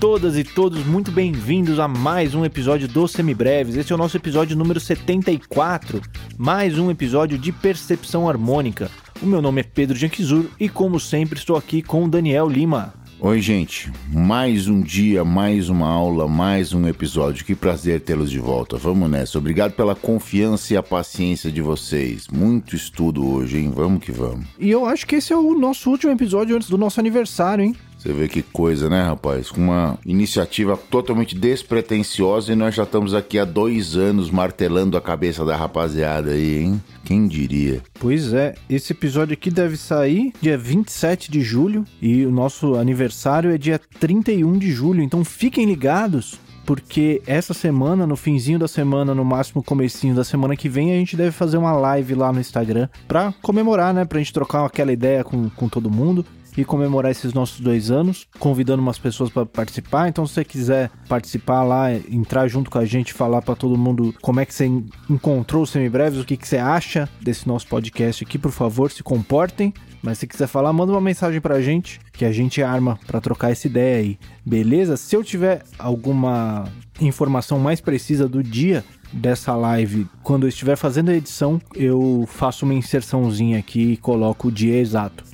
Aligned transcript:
todas 0.00 0.36
e 0.36 0.44
todos 0.44 0.84
muito 0.84 1.10
bem-vindos 1.10 1.78
a 1.78 1.86
mais 1.86 2.34
um 2.34 2.44
episódio 2.44 2.88
do 2.88 3.06
Semibreves. 3.06 3.76
Esse 3.76 3.92
é 3.92 3.94
o 3.94 3.98
nosso 3.98 4.16
episódio 4.16 4.56
número 4.56 4.80
74, 4.80 6.00
mais 6.36 6.78
um 6.78 6.90
episódio 6.90 7.38
de 7.38 7.52
percepção 7.52 8.28
harmônica. 8.28 8.90
O 9.20 9.26
meu 9.26 9.40
nome 9.40 9.60
é 9.60 9.64
Pedro 9.64 9.96
Janquizur 9.96 10.46
e, 10.58 10.68
como 10.68 10.98
sempre, 10.98 11.38
estou 11.38 11.56
aqui 11.56 11.82
com 11.82 12.04
o 12.04 12.08
Daniel 12.08 12.48
Lima. 12.48 12.94
Oi, 13.20 13.40
gente. 13.40 13.92
Mais 14.12 14.66
um 14.66 14.80
dia, 14.80 15.24
mais 15.24 15.68
uma 15.68 15.86
aula, 15.86 16.26
mais 16.26 16.72
um 16.72 16.88
episódio. 16.88 17.44
Que 17.44 17.54
prazer 17.54 18.00
tê-los 18.00 18.28
de 18.28 18.40
volta. 18.40 18.76
Vamos 18.76 19.08
nessa. 19.08 19.38
Obrigado 19.38 19.74
pela 19.74 19.94
confiança 19.94 20.74
e 20.74 20.76
a 20.76 20.82
paciência 20.82 21.48
de 21.48 21.62
vocês. 21.62 22.26
Muito 22.26 22.74
estudo 22.74 23.24
hoje, 23.24 23.58
hein? 23.58 23.70
Vamos 23.72 24.02
que 24.02 24.10
vamos. 24.10 24.44
E 24.58 24.68
eu 24.68 24.86
acho 24.86 25.06
que 25.06 25.14
esse 25.14 25.32
é 25.32 25.36
o 25.36 25.54
nosso 25.56 25.88
último 25.88 26.10
episódio 26.10 26.56
antes 26.56 26.68
do 26.68 26.76
nosso 26.76 26.98
aniversário, 26.98 27.64
hein? 27.64 27.76
Você 28.02 28.12
vê 28.12 28.26
que 28.26 28.42
coisa, 28.42 28.90
né, 28.90 29.00
rapaz? 29.00 29.48
Com 29.48 29.60
uma 29.60 29.96
iniciativa 30.04 30.76
totalmente 30.76 31.38
despretensiosa 31.38 32.52
e 32.52 32.56
nós 32.56 32.74
já 32.74 32.82
estamos 32.82 33.14
aqui 33.14 33.38
há 33.38 33.44
dois 33.44 33.94
anos 33.94 34.28
martelando 34.28 34.96
a 34.96 35.00
cabeça 35.00 35.44
da 35.44 35.56
rapaziada 35.56 36.32
aí, 36.32 36.64
hein? 36.64 36.82
Quem 37.04 37.28
diria? 37.28 37.80
Pois 38.00 38.32
é, 38.32 38.56
esse 38.68 38.92
episódio 38.92 39.34
aqui 39.34 39.52
deve 39.52 39.76
sair 39.76 40.32
dia 40.42 40.58
27 40.58 41.30
de 41.30 41.42
julho 41.42 41.84
e 42.00 42.26
o 42.26 42.32
nosso 42.32 42.74
aniversário 42.74 43.52
é 43.52 43.56
dia 43.56 43.80
31 44.00 44.58
de 44.58 44.72
julho, 44.72 45.00
então 45.00 45.24
fiquem 45.24 45.64
ligados 45.64 46.40
porque 46.66 47.22
essa 47.24 47.54
semana, 47.54 48.04
no 48.04 48.16
finzinho 48.16 48.58
da 48.58 48.66
semana, 48.66 49.14
no 49.14 49.24
máximo 49.24 49.62
comecinho 49.62 50.14
da 50.14 50.24
semana 50.24 50.56
que 50.56 50.68
vem, 50.68 50.90
a 50.90 50.94
gente 50.94 51.16
deve 51.16 51.30
fazer 51.30 51.56
uma 51.56 51.72
live 51.72 52.16
lá 52.16 52.32
no 52.32 52.40
Instagram 52.40 52.88
pra 53.06 53.32
comemorar, 53.42 53.94
né? 53.94 54.04
Pra 54.04 54.18
gente 54.18 54.32
trocar 54.32 54.64
aquela 54.64 54.92
ideia 54.92 55.22
com, 55.22 55.48
com 55.50 55.68
todo 55.68 55.90
mundo 55.90 56.24
e 56.56 56.64
comemorar 56.64 57.10
esses 57.10 57.32
nossos 57.32 57.60
dois 57.60 57.90
anos, 57.90 58.26
convidando 58.38 58.82
umas 58.82 58.98
pessoas 58.98 59.30
para 59.30 59.46
participar. 59.46 60.08
Então, 60.08 60.26
se 60.26 60.34
você 60.34 60.44
quiser 60.44 60.90
participar 61.08 61.62
lá, 61.62 61.92
entrar 61.92 62.48
junto 62.48 62.70
com 62.70 62.78
a 62.78 62.84
gente, 62.84 63.12
falar 63.12 63.42
para 63.42 63.54
todo 63.54 63.78
mundo 63.78 64.14
como 64.20 64.40
é 64.40 64.46
que 64.46 64.54
você 64.54 64.66
encontrou 65.08 65.62
os 65.62 65.70
semibreves, 65.70 66.18
o 66.18 66.24
que, 66.24 66.36
que 66.36 66.46
você 66.46 66.58
acha 66.58 67.08
desse 67.20 67.46
nosso 67.46 67.66
podcast 67.66 68.24
aqui, 68.24 68.38
por 68.38 68.52
favor, 68.52 68.90
se 68.90 69.02
comportem. 69.02 69.72
Mas 70.02 70.18
se 70.18 70.26
quiser 70.26 70.48
falar, 70.48 70.72
manda 70.72 70.90
uma 70.90 71.00
mensagem 71.00 71.40
pra 71.40 71.60
gente, 71.60 72.00
que 72.12 72.24
a 72.24 72.32
gente 72.32 72.60
arma 72.60 72.98
para 73.06 73.20
trocar 73.20 73.52
essa 73.52 73.68
ideia 73.68 73.98
aí. 73.98 74.18
Beleza? 74.44 74.96
Se 74.96 75.14
eu 75.14 75.22
tiver 75.22 75.62
alguma 75.78 76.64
informação 77.00 77.58
mais 77.58 77.80
precisa 77.80 78.28
do 78.28 78.42
dia 78.42 78.84
dessa 79.12 79.54
live, 79.54 80.08
quando 80.22 80.44
eu 80.44 80.48
estiver 80.48 80.76
fazendo 80.76 81.10
a 81.10 81.14
edição, 81.14 81.60
eu 81.74 82.24
faço 82.26 82.64
uma 82.64 82.74
inserçãozinha 82.74 83.58
aqui 83.58 83.92
e 83.92 83.96
coloco 83.96 84.48
o 84.48 84.52
dia 84.52 84.78
exato. 84.78 85.31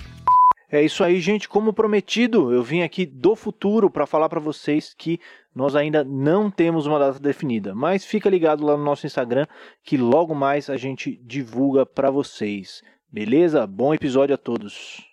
É 0.71 0.83
isso 0.83 1.03
aí, 1.03 1.19
gente. 1.19 1.49
Como 1.49 1.73
prometido, 1.73 2.53
eu 2.53 2.63
vim 2.63 2.83
aqui 2.83 3.07
do 3.07 3.35
futuro 3.35 3.89
para 3.89 4.07
falar 4.07 4.29
para 4.29 4.39
vocês 4.39 4.93
que 4.93 5.19
nós 5.55 5.75
ainda 5.75 6.05
não 6.05 6.51
temos 6.51 6.87
uma 6.87 6.99
data 6.99 7.19
definida, 7.19 7.75
mas 7.75 8.05
fica 8.05 8.29
ligado 8.29 8.65
lá 8.65 8.77
no 8.77 8.85
nosso 8.85 9.07
Instagram 9.07 9.47
que 9.83 9.97
logo 9.97 10.35
mais 10.35 10.69
a 10.69 10.77
gente 10.77 11.19
divulga 11.25 11.87
para 11.87 12.11
vocês. 12.11 12.83
Beleza? 13.11 13.67
Bom 13.67 13.95
episódio 13.95 14.35
a 14.35 14.39
todos. 14.39 15.08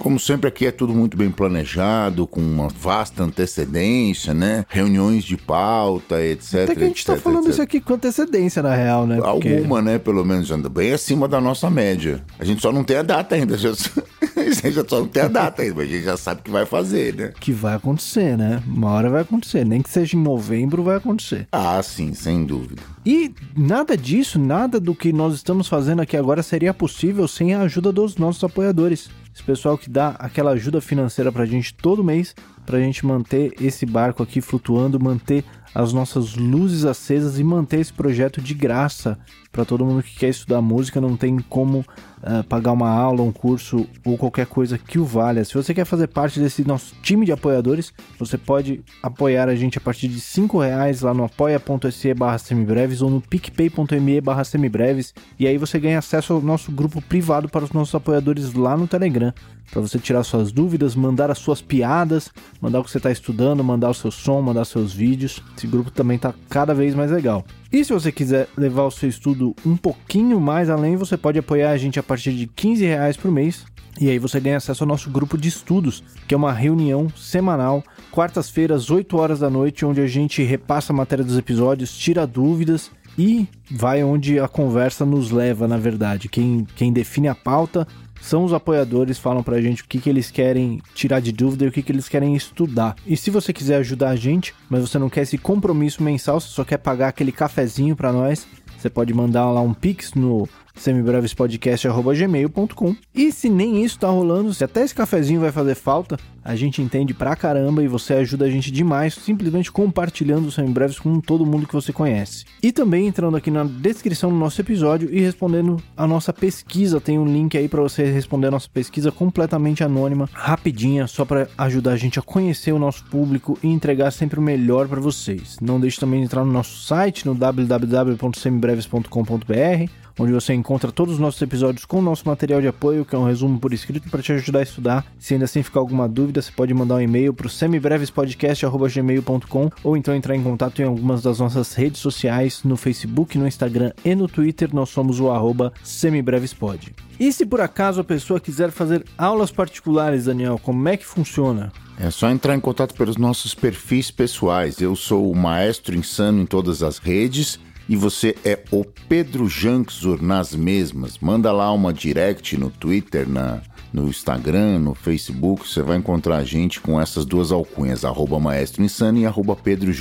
Como 0.00 0.18
sempre, 0.18 0.48
aqui 0.48 0.64
é 0.64 0.70
tudo 0.70 0.94
muito 0.94 1.14
bem 1.14 1.30
planejado, 1.30 2.26
com 2.26 2.40
uma 2.40 2.68
vasta 2.68 3.22
antecedência, 3.22 4.32
né? 4.32 4.64
Reuniões 4.68 5.24
de 5.24 5.36
pauta, 5.36 6.24
etc. 6.24 6.64
Até 6.64 6.74
que 6.74 6.84
a 6.84 6.86
gente 6.86 7.02
etc, 7.02 7.06
tá 7.14 7.16
falando 7.20 7.40
etc. 7.44 7.52
isso 7.52 7.62
aqui 7.62 7.80
com 7.82 7.94
antecedência, 7.94 8.62
na 8.62 8.74
real, 8.74 9.06
né? 9.06 9.20
Porque- 9.20 9.48
Alguma, 9.52 9.82
né? 9.82 9.98
Pelo 9.98 10.24
menos 10.24 10.50
anda 10.50 10.70
bem 10.70 10.92
acima 10.92 11.28
da 11.28 11.38
nossa 11.38 11.68
média. 11.68 12.22
A 12.38 12.44
gente 12.46 12.62
só 12.62 12.72
não 12.72 12.82
tem 12.82 12.96
a 12.96 13.02
data 13.02 13.34
ainda. 13.34 13.56
Já... 13.60 13.70
a 13.70 14.42
gente 14.42 14.88
só 14.88 15.00
não 15.00 15.06
tem 15.06 15.22
a 15.22 15.28
data 15.28 15.60
ainda, 15.60 15.74
mas 15.74 15.84
a 15.84 15.92
gente 15.92 16.04
já 16.04 16.16
sabe 16.16 16.40
que 16.42 16.50
vai 16.50 16.64
fazer, 16.64 17.14
né? 17.14 17.32
Que 17.38 17.52
vai 17.52 17.74
acontecer, 17.74 18.38
né? 18.38 18.62
Uma 18.66 18.90
hora 18.92 19.10
vai 19.10 19.20
acontecer. 19.20 19.66
Nem 19.66 19.82
que 19.82 19.90
seja 19.90 20.16
em 20.16 20.22
novembro, 20.22 20.82
vai 20.82 20.96
acontecer. 20.96 21.46
Ah, 21.52 21.82
sim, 21.82 22.14
sem 22.14 22.44
dúvida. 22.44 22.80
E 23.04 23.32
nada 23.56 23.96
disso, 23.96 24.38
nada 24.38 24.80
do 24.80 24.94
que 24.94 25.12
nós 25.12 25.34
estamos 25.34 25.68
fazendo 25.68 26.00
aqui 26.00 26.16
agora 26.16 26.42
seria 26.42 26.72
possível 26.72 27.28
sem 27.28 27.54
a 27.54 27.60
ajuda 27.60 27.92
dos 27.92 28.16
nossos 28.16 28.42
apoiadores. 28.42 29.10
Esse 29.40 29.46
pessoal 29.46 29.78
que 29.78 29.88
dá 29.88 30.10
aquela 30.18 30.50
ajuda 30.50 30.82
financeira 30.82 31.32
pra 31.32 31.46
gente 31.46 31.72
todo 31.72 32.04
mês, 32.04 32.34
pra 32.66 32.78
gente 32.78 33.06
manter 33.06 33.54
esse 33.58 33.86
barco 33.86 34.22
aqui 34.22 34.38
flutuando, 34.42 35.00
manter 35.00 35.42
as 35.74 35.94
nossas 35.94 36.34
luzes 36.34 36.84
acesas 36.84 37.38
e 37.38 37.42
manter 37.42 37.80
esse 37.80 37.92
projeto 37.92 38.38
de 38.38 38.52
graça 38.52 39.18
para 39.52 39.64
todo 39.64 39.84
mundo 39.84 40.02
que 40.02 40.16
quer 40.16 40.28
estudar 40.28 40.60
música, 40.60 41.00
não 41.00 41.16
tem 41.16 41.38
como 41.38 41.84
ah, 42.22 42.44
pagar 42.48 42.72
uma 42.72 42.90
aula, 42.90 43.22
um 43.22 43.32
curso 43.32 43.86
ou 44.04 44.16
qualquer 44.16 44.46
coisa 44.46 44.78
que 44.78 44.98
o 44.98 45.04
valha. 45.04 45.44
Se 45.44 45.54
você 45.54 45.72
quer 45.72 45.84
fazer 45.84 46.06
parte 46.06 46.38
desse 46.38 46.66
nosso 46.66 46.94
time 47.02 47.24
de 47.24 47.32
apoiadores, 47.32 47.92
você 48.18 48.36
pode 48.36 48.84
apoiar 49.02 49.48
a 49.48 49.54
gente 49.54 49.78
a 49.78 49.80
partir 49.80 50.06
de 50.08 50.20
5 50.20 50.58
reais 50.58 51.00
lá 51.00 51.14
no 51.14 51.24
apoia.se 51.24 52.14
barra 52.14 52.38
semibreves 52.38 53.02
ou 53.02 53.10
no 53.10 53.20
picpay.me 53.20 54.20
barra 54.20 54.44
semibreves 54.44 55.14
e 55.38 55.46
aí 55.46 55.56
você 55.56 55.78
ganha 55.78 55.98
acesso 55.98 56.34
ao 56.34 56.42
nosso 56.42 56.70
grupo 56.70 57.00
privado 57.00 57.48
para 57.48 57.64
os 57.64 57.72
nossos 57.72 57.94
apoiadores 57.94 58.52
lá 58.52 58.76
no 58.76 58.86
Telegram 58.86 59.32
para 59.70 59.80
você 59.80 59.98
tirar 59.98 60.22
suas 60.24 60.52
dúvidas, 60.52 60.94
mandar 60.94 61.30
as 61.30 61.38
suas 61.38 61.62
piadas, 61.62 62.30
mandar 62.60 62.80
o 62.80 62.84
que 62.84 62.90
você 62.90 62.98
está 62.98 63.10
estudando, 63.10 63.62
mandar 63.62 63.90
o 63.90 63.94
seu 63.94 64.10
som, 64.10 64.42
mandar 64.42 64.64
seus 64.64 64.92
vídeos. 64.92 65.42
Esse 65.56 65.66
grupo 65.66 65.90
também 65.90 66.16
está 66.16 66.34
cada 66.48 66.74
vez 66.74 66.94
mais 66.94 67.10
legal. 67.10 67.44
E 67.72 67.84
se 67.84 67.92
você 67.92 68.10
quiser 68.10 68.48
levar 68.56 68.82
o 68.82 68.90
seu 68.90 69.08
estudo 69.08 69.54
um 69.64 69.76
pouquinho 69.76 70.40
mais 70.40 70.68
além, 70.68 70.96
você 70.96 71.16
pode 71.16 71.38
apoiar 71.38 71.70
a 71.70 71.76
gente 71.76 72.00
a 72.00 72.02
partir 72.02 72.32
de 72.32 72.48
15 72.48 72.84
reais 72.84 73.16
por 73.16 73.30
mês. 73.30 73.64
E 74.00 74.08
aí 74.08 74.18
você 74.18 74.40
ganha 74.40 74.56
acesso 74.56 74.82
ao 74.82 74.88
nosso 74.88 75.08
grupo 75.08 75.38
de 75.38 75.48
estudos, 75.48 76.02
que 76.26 76.34
é 76.34 76.36
uma 76.36 76.52
reunião 76.52 77.08
semanal, 77.16 77.84
quartas-feiras, 78.10 78.90
8 78.90 79.16
horas 79.16 79.38
da 79.38 79.50
noite, 79.50 79.84
onde 79.84 80.00
a 80.00 80.06
gente 80.06 80.42
repassa 80.42 80.92
a 80.92 80.96
matéria 80.96 81.24
dos 81.24 81.38
episódios, 81.38 81.96
tira 81.96 82.26
dúvidas 82.26 82.90
e 83.16 83.46
vai 83.70 84.02
onde 84.02 84.40
a 84.40 84.48
conversa 84.48 85.04
nos 85.04 85.30
leva, 85.30 85.68
na 85.68 85.76
verdade. 85.76 86.28
Quem, 86.28 86.66
quem 86.74 86.92
define 86.92 87.28
a 87.28 87.34
pauta 87.34 87.86
são 88.20 88.44
os 88.44 88.52
apoiadores, 88.52 89.18
falam 89.18 89.42
pra 89.42 89.60
gente 89.60 89.82
o 89.82 89.86
que, 89.86 89.98
que 89.98 90.10
eles 90.10 90.30
querem 90.30 90.80
tirar 90.94 91.20
de 91.20 91.32
dúvida 91.32 91.64
e 91.64 91.68
o 91.68 91.72
que, 91.72 91.82
que 91.82 91.92
eles 91.92 92.08
querem 92.08 92.36
estudar. 92.36 92.94
E 93.06 93.16
se 93.16 93.30
você 93.30 93.50
quiser 93.52 93.76
ajudar 93.76 94.10
a 94.10 94.16
gente, 94.16 94.52
mas 94.68 94.80
você 94.82 94.98
não 94.98 95.08
quer 95.08 95.22
esse 95.22 95.38
compromisso 95.38 96.02
mensal, 96.02 96.40
você 96.40 96.48
só 96.48 96.64
quer 96.64 96.78
pagar 96.78 97.08
aquele 97.08 97.32
cafezinho 97.32 97.96
pra 97.96 98.12
nós, 98.12 98.46
você 98.78 98.88
pode 98.88 99.12
mandar 99.12 99.50
lá 99.50 99.60
um 99.60 99.74
pix 99.74 100.14
no 100.14 100.48
semibrevespodcast.gmail.com 100.74 102.96
E 103.14 103.30
se 103.30 103.50
nem 103.50 103.84
isso 103.84 103.98
tá 103.98 104.08
rolando, 104.08 104.54
se 104.54 104.64
até 104.64 104.82
esse 104.82 104.94
cafezinho 104.94 105.40
vai 105.40 105.52
fazer 105.52 105.74
falta, 105.74 106.18
a 106.44 106.56
gente 106.56 106.82
entende 106.82 107.14
pra 107.14 107.36
caramba 107.36 107.82
e 107.82 107.88
você 107.88 108.14
ajuda 108.14 108.44
a 108.44 108.50
gente 108.50 108.70
demais 108.70 109.14
simplesmente 109.14 109.70
compartilhando 109.70 110.46
os 110.46 110.54
semibreves 110.54 110.98
com 110.98 111.20
todo 111.20 111.46
mundo 111.46 111.66
que 111.66 111.74
você 111.74 111.92
conhece. 111.92 112.44
E 112.62 112.72
também 112.72 113.06
entrando 113.06 113.36
aqui 113.36 113.50
na 113.50 113.64
descrição 113.64 114.30
do 114.30 114.36
nosso 114.36 114.58
episódio 114.60 115.08
e 115.12 115.20
respondendo 115.20 115.76
a 115.96 116.06
nossa 116.06 116.32
pesquisa, 116.32 117.00
tem 117.00 117.18
um 117.18 117.24
link 117.24 117.56
aí 117.56 117.68
pra 117.68 117.82
você 117.82 118.10
responder 118.10 118.48
a 118.48 118.52
nossa 118.52 118.68
pesquisa 118.72 119.12
completamente 119.12 119.84
anônima, 119.84 120.28
rapidinha, 120.32 121.06
só 121.06 121.24
pra 121.24 121.46
ajudar 121.58 121.92
a 121.92 121.96
gente 121.96 122.18
a 122.18 122.22
conhecer 122.22 122.72
o 122.72 122.78
nosso 122.78 123.04
público 123.04 123.58
e 123.62 123.68
entregar 123.68 124.10
sempre 124.10 124.38
o 124.38 124.42
melhor 124.42 124.88
pra 124.88 125.00
vocês. 125.00 125.58
Não 125.60 125.78
deixe 125.78 126.00
também 126.00 126.20
de 126.20 126.26
entrar 126.26 126.44
no 126.44 126.52
nosso 126.52 126.86
site 126.86 127.26
no 127.26 127.34
www.semibreves.com.br 127.34 130.00
onde 130.20 130.32
você 130.32 130.52
encontra 130.52 130.92
todos 130.92 131.14
os 131.14 131.20
nossos 131.20 131.40
episódios 131.40 131.86
com 131.86 131.98
o 131.98 132.02
nosso 132.02 132.28
material 132.28 132.60
de 132.60 132.68
apoio, 132.68 133.06
que 133.06 133.14
é 133.14 133.18
um 133.18 133.24
resumo 133.24 133.58
por 133.58 133.72
escrito 133.72 134.10
para 134.10 134.20
te 134.20 134.32
ajudar 134.32 134.58
a 134.58 134.62
estudar. 134.62 135.06
Se 135.18 135.32
ainda 135.32 135.46
assim 135.46 135.62
ficar 135.62 135.80
alguma 135.80 136.06
dúvida, 136.06 136.29
você 136.38 136.52
pode 136.52 136.74
mandar 136.74 136.96
um 136.96 137.00
e-mail 137.00 137.32
para 137.32 137.46
o 137.46 137.50
semibrevespodcast.gmail.com 137.50 139.70
ou 139.82 139.96
então 139.96 140.14
entrar 140.14 140.36
em 140.36 140.42
contato 140.42 140.82
em 140.82 140.84
algumas 140.84 141.22
das 141.22 141.38
nossas 141.38 141.72
redes 141.74 142.00
sociais, 142.00 142.60
no 142.64 142.76
Facebook, 142.76 143.38
no 143.38 143.48
Instagram 143.48 143.92
e 144.04 144.14
no 144.14 144.28
Twitter, 144.28 144.68
nós 144.72 144.90
somos 144.90 145.18
o 145.18 145.30
arroba 145.30 145.72
semibrevespod. 145.82 146.94
E 147.18 147.32
se 147.32 147.46
por 147.46 147.60
acaso 147.60 148.00
a 148.00 148.04
pessoa 148.04 148.38
quiser 148.38 148.70
fazer 148.70 149.04
aulas 149.16 149.50
particulares, 149.50 150.26
Daniel, 150.26 150.60
como 150.62 150.86
é 150.88 150.96
que 150.96 151.06
funciona? 151.06 151.72
É 151.98 152.10
só 152.10 152.30
entrar 152.30 152.54
em 152.54 152.60
contato 152.60 152.94
pelos 152.94 153.16
nossos 153.16 153.52
perfis 153.54 154.10
pessoais. 154.10 154.80
Eu 154.80 154.96
sou 154.96 155.30
o 155.30 155.36
Maestro 155.36 155.94
Insano 155.96 156.40
em 156.40 156.46
todas 156.46 156.82
as 156.82 156.98
redes 156.98 157.58
e 157.90 157.96
você 157.96 158.36
é 158.44 158.56
o 158.70 158.84
Pedro 158.84 159.48
Janksur 159.48 160.22
nas 160.22 160.54
mesmas. 160.54 161.18
Manda 161.18 161.50
lá 161.50 161.72
uma 161.72 161.92
direct 161.92 162.56
no 162.56 162.70
Twitter, 162.70 163.28
na, 163.28 163.60
no 163.92 164.08
Instagram, 164.08 164.78
no 164.78 164.94
Facebook. 164.94 165.68
Você 165.68 165.82
vai 165.82 165.96
encontrar 165.96 166.36
a 166.36 166.44
gente 166.44 166.80
com 166.80 167.00
essas 167.00 167.24
duas 167.24 167.52
alcunhas, 167.52 168.04
arroba 168.04 168.38
Maestro 168.38 168.82
Insano 168.82 169.18
e 169.18 169.26
arroba 169.26 169.56
Pedro. 169.56 169.92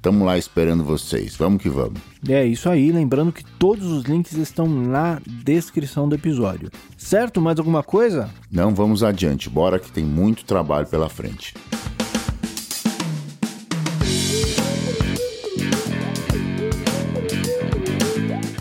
Tamo 0.00 0.24
lá 0.24 0.38
esperando 0.38 0.84
vocês. 0.84 1.36
Vamos 1.36 1.60
que 1.62 1.68
vamos. 1.68 2.00
É 2.28 2.44
isso 2.44 2.68
aí, 2.68 2.92
lembrando 2.92 3.32
que 3.32 3.44
todos 3.44 3.86
os 3.86 4.04
links 4.04 4.32
estão 4.32 4.68
na 4.68 5.20
descrição 5.26 6.08
do 6.08 6.14
episódio. 6.14 6.70
Certo? 6.96 7.40
Mais 7.40 7.58
alguma 7.58 7.82
coisa? 7.82 8.30
Não, 8.50 8.74
vamos 8.74 9.02
adiante. 9.02 9.50
Bora 9.50 9.78
que 9.78 9.90
tem 9.90 10.04
muito 10.04 10.44
trabalho 10.44 10.86
pela 10.86 11.08
frente. 11.08 11.54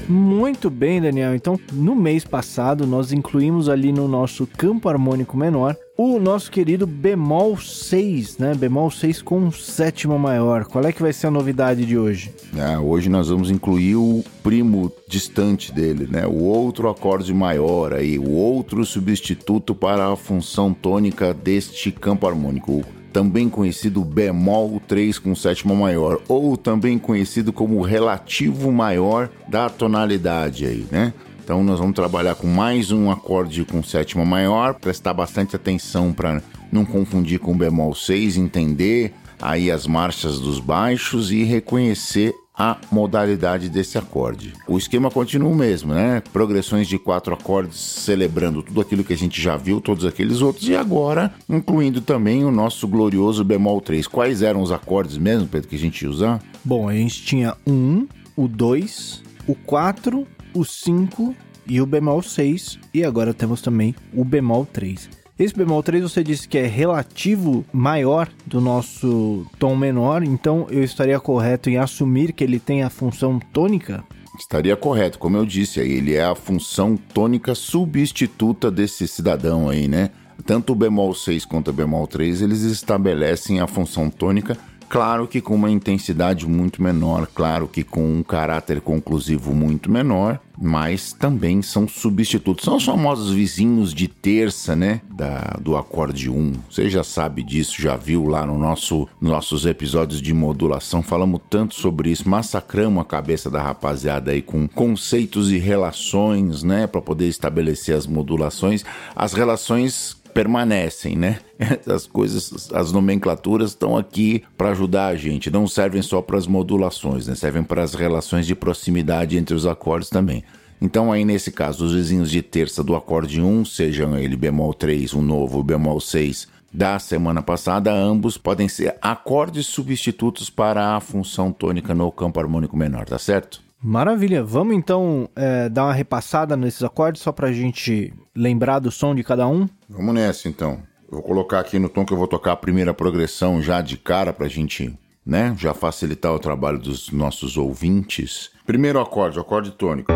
Muito 0.07 0.69
bem, 0.69 1.01
Daniel. 1.01 1.35
Então, 1.35 1.59
no 1.71 1.95
mês 1.95 2.23
passado, 2.23 2.87
nós 2.87 3.11
incluímos 3.11 3.67
ali 3.67 3.91
no 3.91 4.07
nosso 4.07 4.47
campo 4.47 4.87
harmônico 4.87 5.35
menor 5.35 5.75
o 5.97 6.19
nosso 6.19 6.51
querido 6.51 6.85
bemol 6.85 7.57
6, 7.57 8.37
né? 8.37 8.53
Bemol 8.53 8.91
6 8.91 9.23
com 9.23 9.51
sétima 9.51 10.17
maior. 10.17 10.65
Qual 10.65 10.85
é 10.85 10.91
que 10.91 11.01
vai 11.01 11.11
ser 11.11 11.27
a 11.27 11.31
novidade 11.31 11.85
de 11.85 11.97
hoje? 11.97 12.31
É, 12.55 12.77
hoje 12.77 13.09
nós 13.09 13.29
vamos 13.29 13.49
incluir 13.49 13.95
o 13.95 14.23
primo 14.43 14.91
distante 15.07 15.73
dele, 15.73 16.07
né? 16.07 16.27
O 16.27 16.43
outro 16.43 16.87
acorde 16.87 17.33
maior 17.33 17.93
aí, 17.93 18.19
o 18.19 18.29
outro 18.29 18.85
substituto 18.85 19.73
para 19.73 20.13
a 20.13 20.15
função 20.15 20.71
tônica 20.71 21.33
deste 21.33 21.91
campo 21.91 22.27
harmônico, 22.27 22.85
também 23.17 23.49
conhecido 23.49 24.05
bemol 24.05 24.79
3 24.87 25.17
com 25.17 25.33
sétima 25.33 25.73
maior, 25.73 26.21
ou 26.27 26.55
também 26.55 26.99
conhecido 26.99 27.51
como 27.51 27.81
relativo 27.81 28.71
maior 28.71 29.27
da 29.47 29.71
tonalidade 29.71 30.67
aí, 30.67 30.85
né? 30.91 31.11
Então 31.43 31.63
nós 31.63 31.79
vamos 31.79 31.95
trabalhar 31.95 32.35
com 32.35 32.45
mais 32.45 32.91
um 32.91 33.09
acorde 33.09 33.65
com 33.65 33.81
sétima 33.81 34.23
maior, 34.23 34.75
prestar 34.75 35.15
bastante 35.15 35.55
atenção 35.55 36.13
para 36.13 36.43
não 36.71 36.85
confundir 36.85 37.39
com 37.39 37.57
bemol 37.57 37.95
6, 37.95 38.37
entender 38.37 39.15
aí 39.41 39.71
as 39.71 39.87
marchas 39.87 40.39
dos 40.39 40.59
baixos 40.59 41.31
e 41.31 41.43
reconhecer 41.43 42.35
a 42.57 42.77
modalidade 42.91 43.69
desse 43.69 43.97
acorde. 43.97 44.53
O 44.67 44.77
esquema 44.77 45.11
continua 45.11 45.51
o 45.51 45.55
mesmo, 45.55 45.93
né? 45.93 46.21
Progressões 46.33 46.87
de 46.87 46.97
quatro 46.97 47.33
acordes 47.33 47.77
celebrando 47.77 48.63
tudo 48.63 48.81
aquilo 48.81 49.03
que 49.03 49.13
a 49.13 49.17
gente 49.17 49.41
já 49.41 49.55
viu, 49.55 49.79
todos 49.79 50.05
aqueles 50.05 50.41
outros, 50.41 50.67
e 50.67 50.75
agora 50.75 51.33
incluindo 51.47 52.01
também 52.01 52.43
o 52.43 52.51
nosso 52.51 52.87
glorioso 52.87 53.43
bemol 53.43 53.79
3. 53.79 54.07
Quais 54.07 54.41
eram 54.41 54.61
os 54.61 54.71
acordes 54.71 55.17
mesmo, 55.17 55.47
Pedro, 55.47 55.67
que 55.67 55.75
a 55.75 55.79
gente 55.79 56.01
ia 56.01 56.09
usar? 56.09 56.41
Bom, 56.63 56.89
a 56.89 56.93
gente 56.93 57.23
tinha 57.23 57.55
o 57.65 57.71
1, 57.71 58.07
o 58.35 58.47
2, 58.47 59.23
o 59.47 59.53
4 59.53 60.27
o 60.53 60.65
5 60.65 61.35
e 61.67 61.81
o 61.81 61.85
bemol 61.85 62.21
6, 62.21 62.79
e 62.93 63.03
agora 63.03 63.33
temos 63.33 63.61
também 63.61 63.93
o 64.13 64.23
bemol 64.23 64.65
3. 64.65 65.09
Esse 65.39 65.53
bemol 65.55 65.83
3 65.83 66.01
você 66.01 66.23
disse 66.23 66.47
que 66.47 66.57
é 66.57 66.65
relativo 66.65 67.63
maior 67.71 68.27
do 68.43 68.59
nosso 68.59 69.45
tom 69.59 69.75
menor, 69.75 70.23
então 70.23 70.65
eu 70.71 70.83
estaria 70.83 71.19
correto 71.19 71.69
em 71.69 71.77
assumir 71.77 72.33
que 72.33 72.43
ele 72.43 72.59
tem 72.59 72.81
a 72.81 72.89
função 72.89 73.39
tônica? 73.53 74.03
Estaria 74.39 74.75
correto, 74.75 75.19
como 75.19 75.37
eu 75.37 75.45
disse, 75.45 75.79
ele 75.79 76.15
é 76.15 76.23
a 76.23 76.33
função 76.33 76.97
tônica 76.97 77.53
substituta 77.53 78.71
desse 78.71 79.07
cidadão 79.07 79.69
aí, 79.69 79.87
né? 79.87 80.09
Tanto 80.43 80.73
o 80.73 80.75
bemol 80.75 81.13
6 81.13 81.45
quanto 81.45 81.69
o 81.69 81.73
bemol 81.73 82.07
3, 82.07 82.41
eles 82.41 82.61
estabelecem 82.61 83.59
a 83.59 83.67
função 83.67 84.09
tônica 84.09 84.57
Claro 84.89 85.27
que 85.27 85.41
com 85.41 85.53
uma 85.53 85.69
intensidade 85.69 86.47
muito 86.47 86.81
menor, 86.81 87.27
claro 87.27 87.67
que 87.67 87.83
com 87.83 88.09
um 88.09 88.23
caráter 88.23 88.79
conclusivo 88.79 89.53
muito 89.53 89.91
menor, 89.91 90.39
mas 90.59 91.13
também 91.13 91.61
são 91.61 91.87
substitutos. 91.87 92.65
São 92.65 92.77
os 92.77 92.85
famosos 92.85 93.31
vizinhos 93.31 93.93
de 93.93 94.07
terça, 94.07 94.75
né? 94.75 95.01
Da, 95.09 95.57
do 95.61 95.77
acorde 95.77 96.29
1. 96.29 96.53
Você 96.69 96.89
já 96.89 97.03
sabe 97.03 97.43
disso, 97.43 97.81
já 97.81 97.95
viu 97.95 98.25
lá 98.25 98.45
no 98.45 98.57
nosso 98.57 99.07
nossos 99.21 99.65
episódios 99.65 100.21
de 100.21 100.33
modulação. 100.33 101.01
Falamos 101.03 101.41
tanto 101.49 101.75
sobre 101.75 102.11
isso, 102.11 102.27
massacramos 102.27 103.01
a 103.01 103.05
cabeça 103.05 103.49
da 103.49 103.61
rapaziada 103.61 104.31
aí 104.31 104.41
com 104.41 104.67
conceitos 104.67 105.51
e 105.51 105.57
relações, 105.57 106.63
né? 106.63 106.87
Para 106.87 107.01
poder 107.01 107.27
estabelecer 107.27 107.95
as 107.95 108.07
modulações. 108.07 108.83
As 109.15 109.33
relações 109.33 110.17
permanecem, 110.37 111.15
né? 111.15 111.39
As 111.91 112.05
coisas, 112.05 112.69
as 112.71 112.91
nomenclaturas 112.91 113.71
estão 113.71 113.97
aqui 113.97 114.43
para 114.55 114.69
ajudar 114.69 115.07
a 115.07 115.15
gente, 115.15 115.49
não 115.49 115.67
servem 115.67 116.03
só 116.03 116.21
para 116.21 116.37
as 116.37 116.45
modulações, 116.45 117.25
né? 117.25 117.33
Servem 117.33 117.63
para 117.63 117.81
as 117.81 117.95
relações 117.95 118.45
de 118.45 118.53
proximidade 118.53 119.35
entre 119.35 119.55
os 119.55 119.65
acordes 119.65 120.09
também. 120.11 120.43
Então, 120.79 121.11
aí 121.11 121.25
nesse 121.25 121.51
caso, 121.51 121.83
os 121.83 121.95
vizinhos 121.95 122.29
de 122.29 122.43
terça 122.43 122.83
do 122.83 122.95
acorde 122.95 123.41
1, 123.41 123.65
sejam 123.65 124.15
ele 124.15 124.37
bemol 124.37 124.75
3, 124.75 125.13
o 125.13 125.23
novo, 125.23 125.63
bemol 125.63 125.99
6 125.99 126.47
da 126.71 126.99
semana 126.99 127.41
passada, 127.41 127.91
ambos 127.91 128.37
podem 128.37 128.69
ser 128.69 128.95
acordes 129.01 129.65
substitutos 129.65 130.51
para 130.51 130.95
a 130.95 130.99
função 130.99 131.51
tônica 131.51 131.95
no 131.95 132.11
campo 132.11 132.39
harmônico 132.39 132.77
menor, 132.77 133.05
tá 133.05 133.17
certo? 133.17 133.66
Maravilha. 133.81 134.43
Vamos 134.43 134.75
então 134.75 135.29
é, 135.35 135.69
dar 135.69 135.85
uma 135.85 135.93
repassada 135.93 136.57
nesses 136.57 136.83
acordes 136.83 137.21
só 137.21 137.31
para 137.31 137.47
a 137.47 137.53
gente 137.53 138.13
lembrar 138.35 138.79
do 138.79 138.91
som 138.91 139.13
de 139.13 139.23
cada 139.23 139.47
um? 139.47 139.67
Vamos 139.87 140.15
nessa 140.15 140.49
então. 140.49 140.81
Vou 141.09 141.21
colocar 141.21 141.59
aqui 141.59 141.79
no 141.79 141.87
tom 141.87 142.03
que 142.03 142.11
eu 142.11 142.17
vou 142.17 142.27
tocar 142.27 142.53
a 142.53 142.57
primeira 142.57 142.93
progressão 142.93 143.61
já 143.61 143.81
de 143.81 143.95
cara 143.95 144.33
para 144.33 144.45
a 144.45 144.49
gente, 144.49 144.97
né, 145.25 145.55
já 145.57 145.73
facilitar 145.73 146.33
o 146.33 146.39
trabalho 146.39 146.79
dos 146.79 147.11
nossos 147.11 147.55
ouvintes. 147.55 148.49
Primeiro 148.65 148.99
acorde, 148.99 149.39
acorde 149.39 149.71
tônico. 149.71 150.11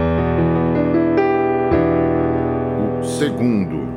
O 2.99 3.05
segundo, 3.05 3.87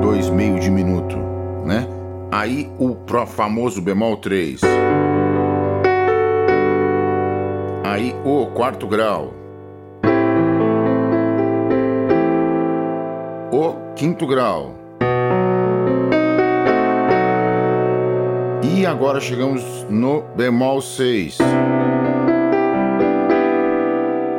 dois 0.00 0.30
meio 0.30 0.60
de 0.60 0.70
minuto, 0.70 1.16
né? 1.64 1.88
Aí 2.30 2.70
o 2.78 2.96
famoso 3.26 3.82
bemol 3.82 4.18
3 4.18 4.60
Aí 7.92 8.14
o 8.24 8.46
quarto 8.46 8.86
grau. 8.86 9.34
O 13.52 13.94
quinto 13.94 14.26
grau. 14.26 14.74
E 18.62 18.86
agora 18.86 19.20
chegamos 19.20 19.62
no 19.90 20.22
bemol 20.34 20.80
6. 20.80 21.36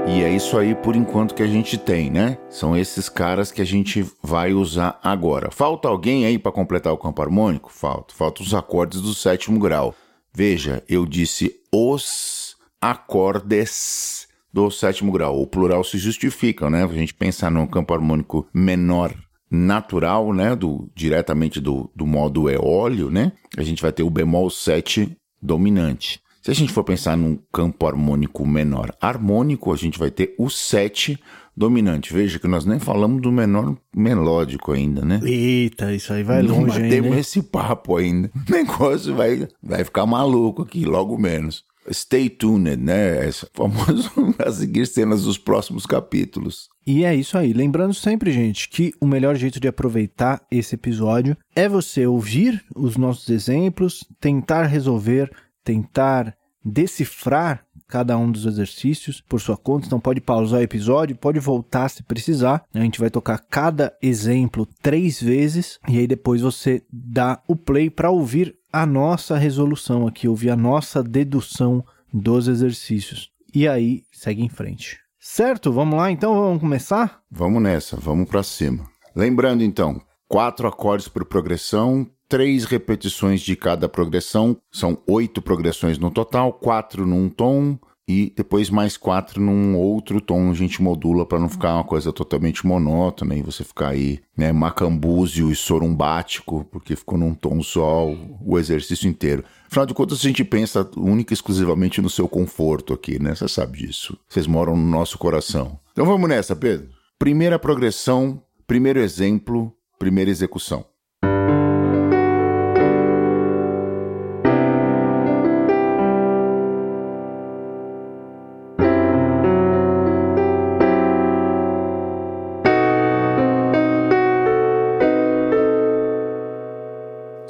E 0.08 0.24
é 0.24 0.32
isso 0.32 0.58
aí 0.58 0.74
por 0.74 0.96
enquanto 0.96 1.36
que 1.36 1.44
a 1.44 1.48
gente 1.48 1.78
tem, 1.78 2.10
né? 2.10 2.40
São 2.50 2.76
esses 2.76 3.08
caras 3.08 3.52
que 3.52 3.62
a 3.62 3.66
gente 3.66 4.04
vai 4.24 4.52
usar 4.52 5.00
agora. 5.04 5.52
Falta 5.52 5.88
alguém 5.88 6.26
aí 6.26 6.40
para 6.40 6.52
completar 6.52 6.92
o 6.92 6.98
campo 6.98 7.22
harmônico? 7.22 7.72
Falta. 7.72 8.16
Falta 8.16 8.42
os 8.42 8.56
acordes 8.56 9.00
do 9.00 9.14
sétimo 9.14 9.60
grau. 9.60 9.94
Veja, 10.34 10.84
eu 10.90 11.06
disse 11.06 11.62
os 11.72 12.43
acordes 12.84 14.28
do 14.52 14.70
sétimo 14.70 15.10
grau. 15.12 15.42
O 15.42 15.48
plural 15.48 15.86
se 15.86 15.98
justifica, 15.98 16.70
né? 16.70 16.84
A 16.84 16.88
gente 16.88 17.14
pensar 17.14 17.50
num 17.50 17.66
campo 17.66 17.94
harmônico 17.94 18.46
menor 18.54 19.16
natural, 19.50 20.34
né? 20.34 20.54
Do, 20.54 20.90
diretamente 20.94 21.62
do, 21.62 21.90
do 21.96 22.06
modo 22.06 22.50
eólio, 22.50 23.10
né? 23.10 23.32
A 23.58 23.64
gente 23.64 23.82
vai 23.82 23.94
ter 23.94 24.04
o 24.04 24.10
bemol 24.10 24.50
7 24.50 25.16
dominante. 25.42 26.20
Se 26.42 26.52
a 26.52 26.54
gente 26.54 26.74
for 26.74 26.84
pensar 26.84 27.16
num 27.16 27.40
campo 27.54 27.88
harmônico 27.88 28.46
menor 28.46 28.94
harmônico, 29.00 29.72
a 29.72 29.78
gente 29.78 29.98
vai 29.98 30.12
ter 30.12 30.36
o 30.38 30.50
7 30.50 31.18
dominante. 31.56 32.12
Veja 32.12 32.38
que 32.38 32.50
nós 32.50 32.66
nem 32.66 32.80
falamos 32.80 33.22
do 33.22 33.32
menor 33.32 33.78
melódico 33.96 34.74
ainda, 34.74 35.06
né? 35.06 35.22
Eita, 35.24 35.94
isso 35.94 36.12
aí 36.12 36.22
vai 36.22 36.44
Não 36.44 36.60
longe, 36.60 36.82
Não 36.82 36.90
temos 36.90 37.16
esse 37.16 37.42
papo 37.42 37.96
ainda. 37.96 38.30
O 38.46 38.52
negócio 38.52 39.16
vai, 39.16 39.48
vai 39.62 39.86
ficar 39.86 40.06
maluco 40.06 40.64
aqui, 40.64 40.84
logo 40.84 41.18
menos. 41.18 41.64
Stay 41.92 42.30
tuned, 42.30 42.78
né? 42.78 43.28
É 43.28 43.32
famoso 43.54 44.12
a 44.40 44.52
seguir 44.52 44.88
cenas 44.88 45.24
dos 45.24 45.38
próximos 45.38 45.86
capítulos. 45.86 46.70
E 46.86 47.04
é 47.04 47.16
isso 47.16 47.38
aí. 47.38 47.54
Lembrando 47.54 47.94
sempre, 47.94 48.32
gente, 48.32 48.70
que 48.70 48.94
o 49.00 49.08
melhor 49.08 49.36
jeito 49.36 49.60
de 49.60 49.68
aproveitar 49.68 50.42
esse 50.52 50.76
episódio 50.76 51.38
é 51.56 51.68
você 51.68 52.06
ouvir 52.06 52.64
os 52.76 52.98
nossos 52.98 53.30
exemplos, 53.30 54.06
tentar 54.20 54.64
resolver, 54.64 55.32
tentar 55.64 56.36
decifrar 56.64 57.66
cada 57.88 58.18
um 58.18 58.32
dos 58.32 58.46
exercícios 58.46 59.22
por 59.22 59.40
sua 59.40 59.56
conta. 59.56 59.86
Então 59.86 60.00
pode 60.00 60.20
pausar 60.20 60.60
o 60.60 60.64
episódio, 60.64 61.16
pode 61.16 61.40
voltar 61.40 61.90
se 61.90 62.02
precisar. 62.02 62.64
A 62.74 62.80
gente 62.80 63.00
vai 63.00 63.10
tocar 63.10 63.38
cada 63.38 63.94
exemplo 64.02 64.68
três 64.82 65.22
vezes 65.22 65.80
e 65.88 66.00
aí 66.00 66.08
depois 66.08 66.42
você 66.42 66.82
dá 66.92 67.42
o 67.48 67.56
play 67.56 67.90
para 67.90 68.10
ouvir 68.10 68.56
a 68.74 68.88
nossa 68.88 69.38
resolução 69.38 70.08
aqui, 70.08 70.28
ouvir 70.28 70.50
a 70.50 70.56
nossa 70.56 71.04
dedução 71.04 71.86
dos 72.12 72.48
exercícios. 72.48 73.30
E 73.54 73.68
aí 73.68 74.04
segue 74.12 74.42
em 74.42 74.50
frente. 74.50 75.00
Certo? 75.20 75.72
Vamos 75.72 75.96
lá 75.98 76.10
então? 76.10 76.34
Vamos 76.34 76.60
começar? 76.60 77.22
Vamos 77.30 77.62
nessa, 77.62 77.96
vamos 77.96 78.28
para 78.28 78.42
cima. 78.42 78.84
Lembrando 79.16 79.64
então, 79.64 80.02
quatro 80.28 80.68
acordes 80.68 81.08
por 81.08 81.24
progressão, 81.24 82.10
três 82.28 82.66
repetições 82.66 83.42
de 83.42 83.56
cada 83.56 83.88
progressão, 83.88 84.58
são 84.72 84.98
oito 85.08 85.40
progressões 85.40 86.00
no 86.00 86.10
total, 86.10 86.52
quatro 86.52 87.06
num 87.06 87.30
tom, 87.30 87.78
e 88.08 88.34
depois 88.36 88.70
mais 88.70 88.98
quatro 88.98 89.42
num 89.42 89.78
outro 89.78 90.20
tom 90.20 90.52
a 90.52 90.54
gente 90.54 90.82
modula 90.82 91.26
para 91.26 91.40
não 91.40 91.48
ficar 91.48 91.76
uma 91.76 91.84
coisa 91.84 92.12
totalmente 92.12 92.66
monótona 92.68 93.36
e 93.36 93.42
você 93.42 93.64
ficar 93.64 93.90
aí, 93.90 94.20
né, 94.38 94.52
macambúzio 94.52 95.50
e 95.52 95.56
sorumbático, 95.56 96.66
porque 96.72 96.96
ficou 96.96 97.18
num 97.18 97.34
tom 97.34 97.62
só 97.62 98.08
o 98.42 98.60
exercício 98.60 99.08
inteiro. 99.08 99.44
Afinal 99.68 99.86
de 99.86 99.94
contas, 99.94 100.20
a 100.20 100.22
gente 100.22 100.44
pensa 100.44 100.90
única 100.98 101.34
e 101.34 101.36
exclusivamente 101.36 102.02
no 102.02 102.10
seu 102.10 102.28
conforto 102.28 102.94
aqui, 102.94 103.22
né? 103.22 103.34
Você 103.34 103.48
sabe 103.48 103.80
disso. 103.80 104.18
Vocês 104.28 104.46
moram 104.46 104.76
no 104.76 104.88
nosso 104.88 105.18
coração. 105.18 105.80
Então 105.92 106.06
vamos 106.06 106.30
nessa, 106.30 106.56
Pedro. 106.56 106.90
Primeira 107.18 107.58
progressão, 107.58 108.44
primeiro 108.68 109.00
exemplo, 109.00 109.74
primeira 109.98 110.30
execução. 110.30 110.86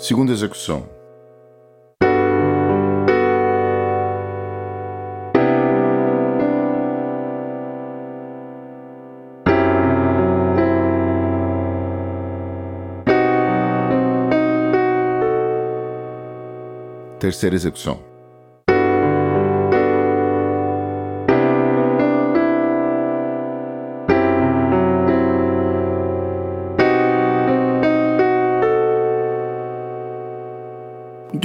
Segunda 0.03 0.33
execução. 0.33 0.86
Terceira 17.17 17.55
execução. 17.55 18.12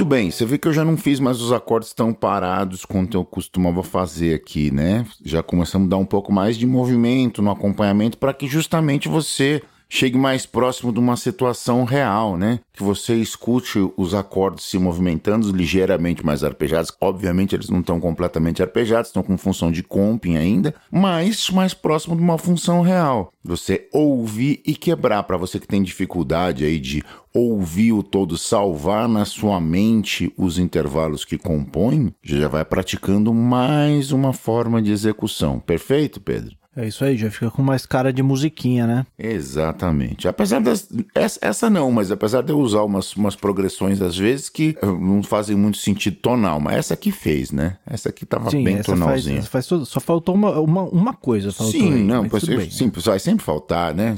Bem, 0.09 0.31
você 0.31 0.43
vê 0.43 0.57
que 0.57 0.67
eu 0.67 0.73
já 0.73 0.83
não 0.83 0.97
fiz 0.97 1.19
mais 1.19 1.39
os 1.39 1.53
acordes 1.53 1.93
tão 1.93 2.11
parados 2.11 2.83
quanto 2.83 3.15
eu 3.15 3.23
costumava 3.23 3.83
fazer 3.83 4.33
aqui, 4.33 4.71
né? 4.71 5.05
Já 5.23 5.43
começamos 5.43 5.85
a 5.85 5.89
dar 5.91 5.97
um 5.97 6.05
pouco 6.05 6.33
mais 6.33 6.57
de 6.57 6.65
movimento 6.65 7.43
no 7.43 7.51
acompanhamento 7.51 8.17
para 8.17 8.33
que 8.33 8.47
justamente 8.47 9.07
você 9.07 9.61
chegue 9.89 10.17
mais 10.17 10.45
próximo 10.45 10.93
de 10.93 10.99
uma 10.99 11.17
situação 11.17 11.83
real, 11.83 12.37
né? 12.37 12.59
Que 12.71 12.83
você 12.83 13.15
escute 13.15 13.79
os 13.97 14.13
acordes 14.13 14.65
se 14.65 14.77
movimentando 14.77 15.51
ligeiramente 15.51 16.23
mais 16.23 16.43
arpejados. 16.43 16.91
Obviamente 17.01 17.55
eles 17.55 17.69
não 17.69 17.79
estão 17.79 17.99
completamente 17.99 18.61
arpejados, 18.61 19.09
estão 19.09 19.23
com 19.23 19.37
função 19.37 19.71
de 19.71 19.81
comping 19.81 20.37
ainda, 20.37 20.75
mas 20.91 21.49
mais 21.49 21.73
próximo 21.73 22.15
de 22.15 22.21
uma 22.21 22.37
função 22.37 22.81
real. 22.81 23.33
Você 23.43 23.89
ouvir 23.91 24.61
e 24.65 24.75
quebrar 24.75 25.23
para 25.23 25.37
você 25.37 25.59
que 25.59 25.67
tem 25.67 25.81
dificuldade 25.81 26.63
aí 26.63 26.79
de 26.79 27.03
ouvir 27.33 27.93
o 27.93 28.03
todo, 28.03 28.37
salvar 28.37 29.07
na 29.07 29.25
sua 29.25 29.59
mente 29.59 30.31
os 30.37 30.59
intervalos 30.59 31.25
que 31.25 31.37
compõem, 31.37 32.13
já 32.23 32.47
vai 32.47 32.65
praticando 32.65 33.33
mais 33.33 34.11
uma 34.11 34.33
forma 34.33 34.81
de 34.81 34.91
execução. 34.91 35.59
Perfeito, 35.59 36.19
Pedro? 36.19 36.58
É 36.75 36.87
isso 36.87 37.03
aí, 37.03 37.17
já 37.17 37.29
fica 37.31 37.49
com 37.49 37.61
mais 37.63 37.85
cara 37.85 38.13
de 38.13 38.21
musiquinha, 38.21 38.85
né? 38.85 39.05
Exatamente. 39.17 40.27
Apesar 40.27 40.59
das. 40.61 40.87
Essa, 41.15 41.39
essa 41.41 41.69
não, 41.69 41.91
mas 41.91 42.11
apesar 42.11 42.41
de 42.43 42.51
eu 42.51 42.59
usar 42.59 42.83
umas, 42.83 43.15
umas 43.15 43.35
progressões 43.35 44.01
às 44.01 44.15
vezes 44.17 44.49
que 44.49 44.77
eh, 44.81 44.85
não 44.85 45.23
fazem 45.23 45.55
muito 45.57 45.77
sentido 45.77 46.17
tonal, 46.17 46.59
mas 46.59 46.77
essa 46.77 46.93
aqui 46.93 47.11
fez, 47.11 47.51
né? 47.51 47.77
Essa 47.85 48.09
aqui 48.09 48.25
tava 48.25 48.49
Sim, 48.51 48.63
bem 48.63 48.75
essa 48.75 48.93
tonalzinha. 48.93 49.37
faz, 49.37 49.47
faz 49.47 49.67
tudo. 49.67 49.85
Só 49.85 49.99
faltou 49.99 50.35
uma, 50.35 50.59
uma, 50.59 50.83
uma 50.83 51.13
coisa. 51.13 51.51
Faltou 51.51 51.71
Sim, 51.71 51.93
aí, 51.93 52.03
não, 52.03 52.21
mas 52.23 52.31
pois, 52.31 52.43
tudo 52.43 52.57
bem. 52.57 52.69
sim, 52.69 52.91
vai 53.03 53.19
sempre 53.19 53.43
faltar, 53.43 53.93
né? 53.93 54.15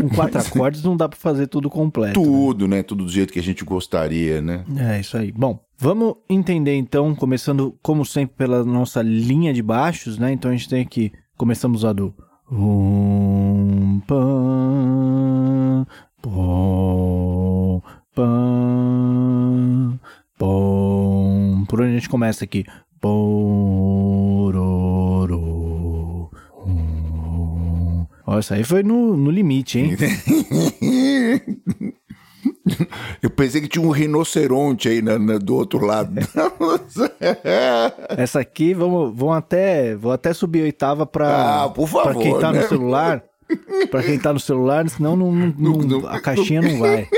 Com 0.00 0.08
quatro 0.16 0.40
acordes 0.40 0.82
não 0.82 0.96
dá 0.96 1.08
pra 1.08 1.18
fazer 1.18 1.46
tudo 1.46 1.68
completo. 1.68 2.18
né? 2.20 2.26
tudo, 2.26 2.66
né? 2.66 2.82
Tudo 2.82 3.04
do 3.04 3.10
jeito 3.10 3.32
que 3.32 3.38
a 3.38 3.42
gente 3.42 3.64
gostaria, 3.64 4.40
né? 4.40 4.64
É 4.76 5.00
isso 5.00 5.16
aí. 5.16 5.30
Bom, 5.30 5.60
vamos 5.78 6.14
entender 6.28 6.74
então, 6.74 7.14
começando 7.14 7.76
como 7.82 8.04
sempre 8.04 8.34
pela 8.36 8.64
nossa 8.64 9.02
linha 9.02 9.52
de 9.52 9.62
baixos, 9.62 10.18
né? 10.18 10.32
Então 10.32 10.50
a 10.50 10.54
gente 10.54 10.68
tem 10.68 10.80
aqui, 10.82 11.12
começamos 11.40 11.84
a 11.86 11.92
do 11.94 12.12
um 12.52 14.02
pam 14.06 15.86
pom 16.20 17.80
pam 18.14 19.98
pom. 20.36 21.64
Por 21.66 21.80
onde 21.80 21.92
a 21.92 21.94
gente 21.94 22.10
começa 22.10 22.44
aqui? 22.44 22.66
Pororô. 23.00 24.50
um. 26.66 28.04
Isso 28.38 28.52
aí 28.52 28.62
foi 28.62 28.82
no, 28.82 29.16
no 29.16 29.30
limite, 29.30 29.78
hein? 29.78 29.96
Eu 33.22 33.30
pensei 33.30 33.60
que 33.60 33.68
tinha 33.68 33.84
um 33.84 33.90
rinoceronte 33.90 34.88
aí 34.88 35.02
na- 35.02 35.18
na- 35.18 35.38
do 35.38 35.54
outro 35.56 35.84
lado. 35.84 36.12
Essa 38.16 38.40
aqui, 38.40 38.72
vamos, 38.74 39.12
vamos 39.16 39.36
até, 39.36 39.94
vou 39.96 40.12
até 40.12 40.32
subir 40.32 40.60
a 40.60 40.64
oitava 40.64 41.06
pra, 41.06 41.64
Ah, 41.64 41.68
por 41.68 41.88
favor, 41.88 42.22
quem 42.22 42.38
tá 42.38 42.52
né? 42.52 42.60
no 42.62 42.68
celular. 42.68 43.22
Pra 43.90 44.02
quem 44.02 44.18
tá 44.18 44.32
no 44.32 44.38
celular, 44.40 44.88
senão 44.88 45.16
não, 45.16 45.32
não- 45.32 45.54
não- 45.58 45.78
não- 45.78 46.08
a 46.08 46.20
caixinha 46.20 46.62
não 46.62 46.78
vai. 46.78 47.08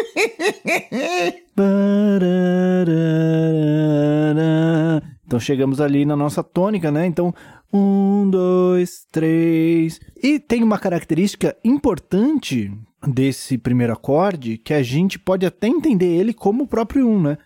Então 5.26 5.40
chegamos 5.40 5.80
ali 5.80 6.04
na 6.04 6.16
nossa 6.16 6.42
tônica, 6.42 6.90
né? 6.90 7.06
Então, 7.06 7.34
um, 7.72 8.28
dois, 8.28 9.06
três. 9.10 9.98
E 10.22 10.38
tem 10.38 10.62
uma 10.62 10.78
característica 10.78 11.56
importante 11.64 12.70
desse 13.06 13.58
primeiro 13.58 13.92
acorde 13.92 14.58
que 14.58 14.72
a 14.72 14.82
gente 14.82 15.18
pode 15.18 15.44
até 15.44 15.66
entender 15.66 16.06
ele 16.06 16.32
como 16.32 16.64
o 16.64 16.66
próprio 16.66 17.08
um, 17.08 17.20
né? 17.20 17.38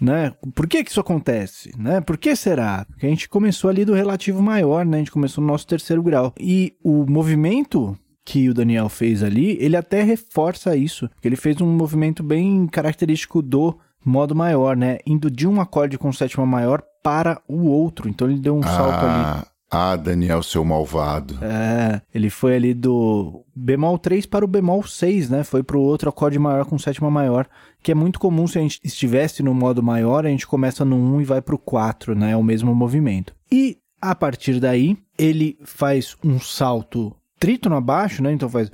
Né? 0.00 0.32
Por 0.54 0.66
que 0.66 0.84
que 0.84 0.90
isso 0.90 1.00
acontece? 1.00 1.72
Né? 1.78 2.00
Por 2.00 2.18
que 2.18 2.36
será? 2.36 2.84
Porque 2.84 3.06
a 3.06 3.08
gente 3.08 3.28
começou 3.28 3.70
ali 3.70 3.84
do 3.84 3.94
relativo 3.94 4.42
maior, 4.42 4.84
né? 4.84 4.98
A 4.98 5.00
gente 5.00 5.10
começou 5.10 5.42
no 5.42 5.48
nosso 5.48 5.66
terceiro 5.66 6.02
grau. 6.02 6.34
E 6.38 6.74
o 6.84 7.06
movimento 7.08 7.96
que 8.24 8.50
o 8.50 8.54
Daniel 8.54 8.88
fez 8.88 9.22
ali, 9.22 9.56
ele 9.60 9.76
até 9.76 10.02
reforça 10.02 10.76
isso, 10.76 11.08
porque 11.10 11.28
ele 11.28 11.36
fez 11.36 11.60
um 11.60 11.66
movimento 11.66 12.22
bem 12.22 12.66
característico 12.66 13.40
do 13.40 13.78
modo 14.04 14.34
maior, 14.34 14.76
né? 14.76 14.98
Indo 15.06 15.30
de 15.30 15.46
um 15.46 15.60
acorde 15.60 15.96
com 15.96 16.12
sétima 16.12 16.44
maior 16.44 16.82
para 17.02 17.40
o 17.48 17.66
outro. 17.66 18.08
Então 18.08 18.28
ele 18.28 18.40
deu 18.40 18.56
um 18.56 18.62
salto 18.62 19.04
ali. 19.04 19.46
Ah, 19.70 19.96
Daniel, 19.96 20.42
seu 20.42 20.64
malvado. 20.64 21.38
É, 21.42 22.00
ele 22.14 22.30
foi 22.30 22.54
ali 22.54 22.72
do 22.72 23.44
bemol 23.54 23.98
3 23.98 24.24
para 24.26 24.44
o 24.44 24.48
bemol 24.48 24.82
6, 24.84 25.28
né? 25.28 25.42
Foi 25.42 25.62
para 25.62 25.76
o 25.76 25.82
outro 25.82 26.08
acorde 26.08 26.38
maior 26.38 26.64
com 26.64 26.78
sétima 26.78 27.10
maior, 27.10 27.48
que 27.82 27.90
é 27.90 27.94
muito 27.94 28.20
comum 28.20 28.46
se 28.46 28.58
a 28.58 28.62
gente 28.62 28.80
estivesse 28.84 29.42
no 29.42 29.52
modo 29.52 29.82
maior, 29.82 30.24
a 30.24 30.28
gente 30.28 30.46
começa 30.46 30.84
no 30.84 30.96
1 30.96 31.20
e 31.20 31.24
vai 31.24 31.42
para 31.42 31.54
o 31.54 31.58
4, 31.58 32.14
né? 32.14 32.30
É 32.30 32.36
o 32.36 32.44
mesmo 32.44 32.74
movimento. 32.74 33.34
E 33.50 33.78
a 34.00 34.14
partir 34.14 34.60
daí, 34.60 34.96
ele 35.18 35.58
faz 35.64 36.16
um 36.24 36.38
salto 36.38 37.14
trítono 37.38 37.76
abaixo, 37.76 38.22
né? 38.22 38.32
Então 38.32 38.48
faz 38.48 38.70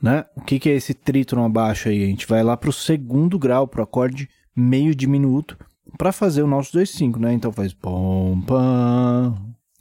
né? 0.00 0.24
O 0.36 0.40
que 0.40 0.58
que 0.58 0.70
é 0.70 0.74
esse 0.74 0.94
trítono 0.94 1.44
abaixo 1.44 1.88
aí? 1.88 2.04
A 2.04 2.06
gente 2.06 2.26
vai 2.26 2.42
lá 2.42 2.56
para 2.56 2.70
o 2.70 2.72
segundo 2.72 3.38
grau, 3.38 3.66
para 3.66 3.80
o 3.80 3.84
acorde 3.84 4.28
meio 4.54 4.94
diminuto, 4.94 5.56
para 5.98 6.12
fazer 6.12 6.42
o 6.42 6.46
nosso 6.46 6.72
2/5, 6.72 7.18
né? 7.18 7.32
Então 7.32 7.52
faz 7.52 7.72
pom 7.72 8.40
pam. 8.42 9.34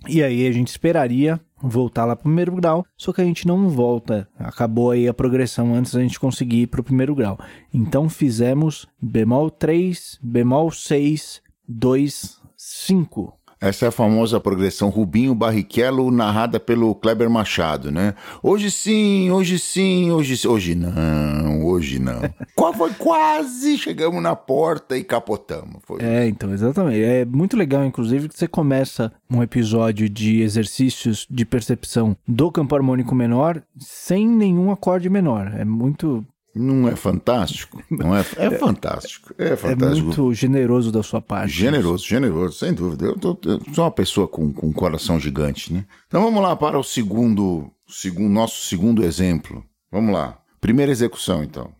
E 0.07 0.23
aí 0.23 0.47
a 0.47 0.51
gente 0.51 0.69
esperaria 0.69 1.39
voltar 1.61 2.05
lá 2.05 2.15
para 2.15 2.21
o 2.21 2.23
primeiro 2.23 2.55
grau, 2.55 2.83
só 2.97 3.13
que 3.13 3.21
a 3.21 3.23
gente 3.23 3.45
não 3.45 3.69
volta. 3.69 4.27
Acabou 4.39 4.89
aí 4.89 5.07
a 5.07 5.13
progressão 5.13 5.75
antes 5.75 5.93
da 5.93 6.01
gente 6.01 6.19
conseguir 6.19 6.61
ir 6.61 6.67
para 6.67 6.81
o 6.81 6.83
primeiro 6.83 7.13
grau. 7.13 7.37
Então 7.71 8.09
fizemos 8.09 8.87
bemol 8.99 9.51
3, 9.51 10.19
bemol 10.23 10.71
6, 10.71 11.41
2, 11.67 12.41
5. 12.57 13.33
Essa 13.61 13.85
é 13.85 13.87
a 13.89 13.91
famosa 13.91 14.39
progressão 14.39 14.89
Rubinho 14.89 15.35
Barrichello 15.35 16.09
narrada 16.09 16.59
pelo 16.59 16.95
Kleber 16.95 17.29
Machado, 17.29 17.91
né? 17.91 18.15
Hoje 18.41 18.71
sim, 18.71 19.29
hoje 19.29 19.59
sim, 19.59 20.09
hoje 20.09 20.35
sim. 20.35 20.47
Hoje 20.47 20.73
não, 20.73 21.63
hoje 21.63 21.99
não. 21.99 22.21
Foi 22.75 22.91
quase 22.93 23.77
chegamos 23.77 24.23
na 24.23 24.35
porta 24.35 24.97
e 24.97 25.03
capotamos. 25.03 25.75
Foi. 25.83 26.01
É, 26.01 26.27
então, 26.27 26.51
exatamente. 26.51 27.03
É 27.03 27.23
muito 27.23 27.55
legal, 27.55 27.85
inclusive, 27.85 28.27
que 28.27 28.35
você 28.35 28.47
começa 28.47 29.11
um 29.29 29.43
episódio 29.43 30.09
de 30.09 30.41
exercícios 30.41 31.27
de 31.29 31.45
percepção 31.45 32.17
do 32.27 32.51
campo 32.51 32.75
harmônico 32.75 33.13
menor 33.13 33.61
sem 33.77 34.27
nenhum 34.27 34.71
acorde 34.71 35.07
menor. 35.09 35.53
É 35.55 35.63
muito, 35.63 36.25
Não 36.53 36.87
é 36.87 36.95
fantástico? 36.95 37.81
Não 37.89 38.15
é? 38.15 38.19
É 38.37 38.51
fantástico. 38.57 39.33
É 39.37 39.49
é 39.53 39.55
fantástico. 39.55 40.05
muito 40.07 40.33
generoso 40.33 40.91
da 40.91 41.01
sua 41.01 41.21
parte. 41.21 41.53
Generoso, 41.53 42.05
generoso, 42.05 42.57
sem 42.57 42.73
dúvida. 42.73 43.05
Eu, 43.05 43.17
tô- 43.17 43.37
eu 43.45 43.61
sou 43.73 43.85
uma 43.85 43.91
pessoa 43.91 44.27
com, 44.27 44.51
com 44.51 44.67
um 44.67 44.73
coração 44.73 45.19
gigante, 45.19 45.71
né? 45.73 45.85
Então 46.07 46.21
vamos 46.23 46.41
lá 46.43 46.55
para 46.55 46.77
o 46.77 46.83
segundo, 46.83 47.71
segundo, 47.87 48.29
nosso 48.29 48.65
segundo 48.65 49.03
exemplo. 49.03 49.63
Vamos 49.91 50.13
lá. 50.13 50.39
Primeira 50.59 50.91
execução, 50.91 51.43
então. 51.43 51.71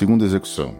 Segunda 0.00 0.24
execução. 0.24 0.74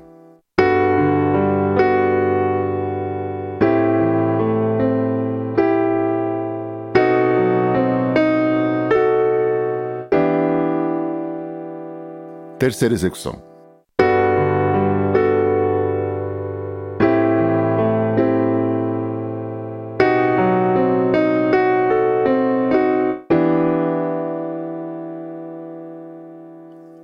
Terceira 12.58 12.94
execução. 12.94 13.42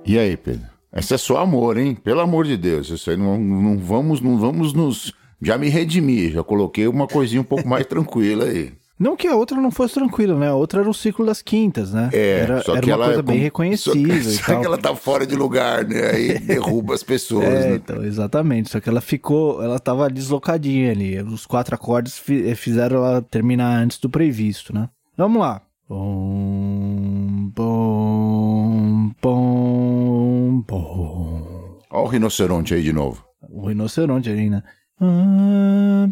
E 0.03 0.17
aí, 0.17 0.35
Pedro? 0.35 0.76
Essa 0.97 1.15
é 1.15 1.17
só 1.17 1.37
amor, 1.37 1.77
hein? 1.77 1.95
Pelo 1.95 2.21
amor 2.21 2.45
de 2.45 2.57
Deus. 2.57 2.89
Isso 2.89 3.09
aí 3.11 3.17
não, 3.17 3.37
não 3.37 3.77
vamos, 3.77 4.19
não 4.19 4.37
vamos 4.37 4.73
nos. 4.73 5.13
Já 5.39 5.55
me 5.57 5.69
redimi, 5.69 6.31
já 6.31 6.43
coloquei 6.43 6.87
uma 6.87 7.07
coisinha 7.07 7.39
um 7.41 7.45
pouco 7.45 7.67
mais 7.67 7.85
tranquila 7.87 8.45
aí. 8.45 8.73
Não 8.99 9.15
que 9.15 9.27
a 9.27 9.35
outra 9.35 9.61
não 9.61 9.69
fosse 9.69 9.93
tranquila, 9.93 10.35
né? 10.35 10.47
A 10.47 10.55
outra 10.55 10.81
era 10.81 10.89
o 10.89 10.93
ciclo 10.93 11.23
das 11.23 11.39
quintas, 11.39 11.93
né? 11.93 12.09
É, 12.11 12.39
era, 12.39 12.63
só 12.63 12.71
era 12.71 12.81
que 12.81 12.87
uma 12.89 12.95
ela 12.95 13.05
coisa 13.05 13.19
é 13.19 13.23
bem 13.23 13.37
reconhecível 13.37 14.23
Só, 14.23 14.29
e 14.31 14.33
só 14.41 14.59
que 14.59 14.65
ela 14.65 14.77
tá 14.79 14.95
fora 14.95 15.27
de 15.27 15.35
lugar, 15.35 15.85
né? 15.85 16.09
Aí 16.09 16.39
derruba 16.41 16.95
as 16.95 17.03
pessoas, 17.03 17.45
É, 17.45 17.69
né? 17.69 17.75
então, 17.75 18.03
exatamente. 18.03 18.71
Só 18.71 18.79
que 18.79 18.89
ela 18.89 18.99
ficou, 18.99 19.61
ela 19.63 19.79
tava 19.79 20.09
deslocadinha 20.09 20.91
ali. 20.91 21.21
Os 21.21 21.45
quatro 21.45 21.75
acordes 21.75 22.19
eh, 22.27 22.55
fizeram 22.55 23.05
ela 23.05 23.21
terminar 23.21 23.77
antes 23.77 23.99
do 23.99 24.09
previsto, 24.09 24.73
né? 24.73 24.89
Vamos 25.15 25.39
lá. 25.41 25.61
Bom, 25.87 27.49
bom, 27.55 29.11
bom, 29.21 29.66
Olha 31.89 32.03
o 32.03 32.07
rinoceronte 32.07 32.73
aí 32.73 32.83
de 32.83 32.93
novo. 32.93 33.23
O 33.49 33.67
rinoceronte 33.67 34.29
ali, 34.29 34.49
né? 34.49 34.63
Ah. 34.99 36.07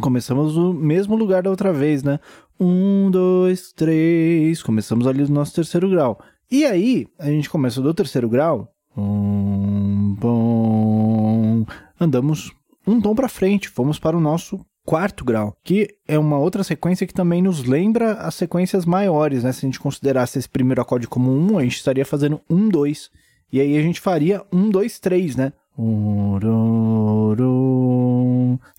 Começamos 0.00 0.56
no 0.56 0.72
mesmo 0.72 1.16
lugar 1.16 1.42
da 1.42 1.50
outra 1.50 1.72
vez, 1.72 2.02
né? 2.02 2.18
Um, 2.58 3.10
dois, 3.10 3.72
três. 3.72 4.62
Começamos 4.62 5.06
ali 5.06 5.22
no 5.22 5.28
nosso 5.28 5.54
terceiro 5.54 5.90
grau. 5.90 6.20
E 6.50 6.64
aí, 6.64 7.06
a 7.18 7.26
gente 7.26 7.50
começa 7.50 7.82
do 7.82 7.92
terceiro 7.92 8.28
grau. 8.28 8.72
Um, 8.96 10.14
bom. 10.18 11.66
Andamos 12.00 12.52
um 12.86 13.00
tom 13.00 13.14
para 13.14 13.28
frente. 13.28 13.68
Fomos 13.68 13.98
para 13.98 14.16
o 14.16 14.20
nosso 14.20 14.64
quarto 14.88 15.22
grau, 15.22 15.54
que 15.62 15.86
é 16.08 16.18
uma 16.18 16.38
outra 16.38 16.64
sequência 16.64 17.06
que 17.06 17.12
também 17.12 17.42
nos 17.42 17.62
lembra 17.62 18.14
as 18.14 18.34
sequências 18.36 18.86
maiores, 18.86 19.44
né? 19.44 19.52
Se 19.52 19.66
a 19.66 19.68
gente 19.68 19.78
considerasse 19.78 20.38
esse 20.38 20.48
primeiro 20.48 20.80
acorde 20.80 21.06
como 21.06 21.30
um, 21.30 21.58
a 21.58 21.62
gente 21.62 21.76
estaria 21.76 22.06
fazendo 22.06 22.40
um, 22.48 22.70
dois. 22.70 23.10
E 23.52 23.60
aí 23.60 23.76
a 23.76 23.82
gente 23.82 24.00
faria 24.00 24.42
um, 24.50 24.70
dois, 24.70 24.98
três, 24.98 25.36
né? 25.36 25.52
Ururu. 25.76 26.48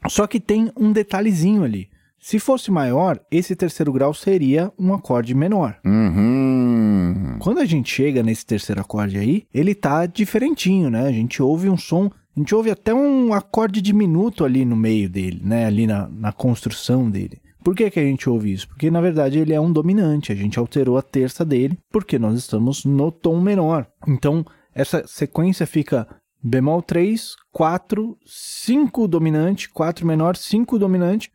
Só 0.07 0.25
que 0.25 0.39
tem 0.39 0.71
um 0.75 0.91
detalhezinho 0.91 1.63
ali. 1.63 1.87
Se 2.19 2.39
fosse 2.39 2.71
maior, 2.71 3.19
esse 3.29 3.55
terceiro 3.55 3.93
grau 3.93 4.11
seria 4.11 4.73
um 4.79 4.95
acorde 4.95 5.35
menor. 5.35 5.77
Uhum. 5.85 7.37
Quando 7.37 7.59
a 7.59 7.65
gente 7.65 7.93
chega 7.93 8.23
nesse 8.23 8.47
terceiro 8.47 8.81
acorde 8.81 9.19
aí, 9.19 9.45
ele 9.53 9.75
tá 9.75 10.07
diferentinho, 10.07 10.89
né? 10.89 11.05
A 11.05 11.11
gente 11.11 11.39
ouve 11.39 11.69
um 11.69 11.77
som, 11.77 12.09
a 12.39 12.41
gente 12.41 12.55
ouve 12.55 12.71
até 12.71 12.93
um 12.93 13.33
acorde 13.33 13.81
diminuto 13.81 14.45
ali 14.45 14.63
no 14.63 14.75
meio 14.75 15.09
dele, 15.09 15.41
né? 15.43 15.65
Ali 15.65 15.85
na, 15.85 16.07
na 16.07 16.31
construção 16.31 17.09
dele. 17.09 17.41
Por 17.61 17.75
que, 17.75 17.91
que 17.91 17.99
a 17.99 18.03
gente 18.03 18.29
ouve 18.29 18.53
isso? 18.53 18.65
Porque 18.69 18.89
na 18.89 19.01
verdade 19.01 19.37
ele 19.37 19.53
é 19.53 19.59
um 19.59 19.69
dominante, 19.69 20.31
a 20.31 20.35
gente 20.35 20.57
alterou 20.57 20.97
a 20.97 21.01
terça 21.01 21.43
dele, 21.43 21.77
porque 21.91 22.17
nós 22.17 22.39
estamos 22.39 22.85
no 22.85 23.11
tom 23.11 23.41
menor. 23.41 23.85
Então 24.07 24.45
essa 24.73 25.05
sequência 25.05 25.67
fica 25.67 26.07
bemol 26.41 26.81
3, 26.81 27.35
4, 27.51 28.17
5 28.25 29.05
dominante, 29.09 29.67
4 29.67 30.07
menor, 30.07 30.37
5 30.37 30.79
dominante, 30.79 31.29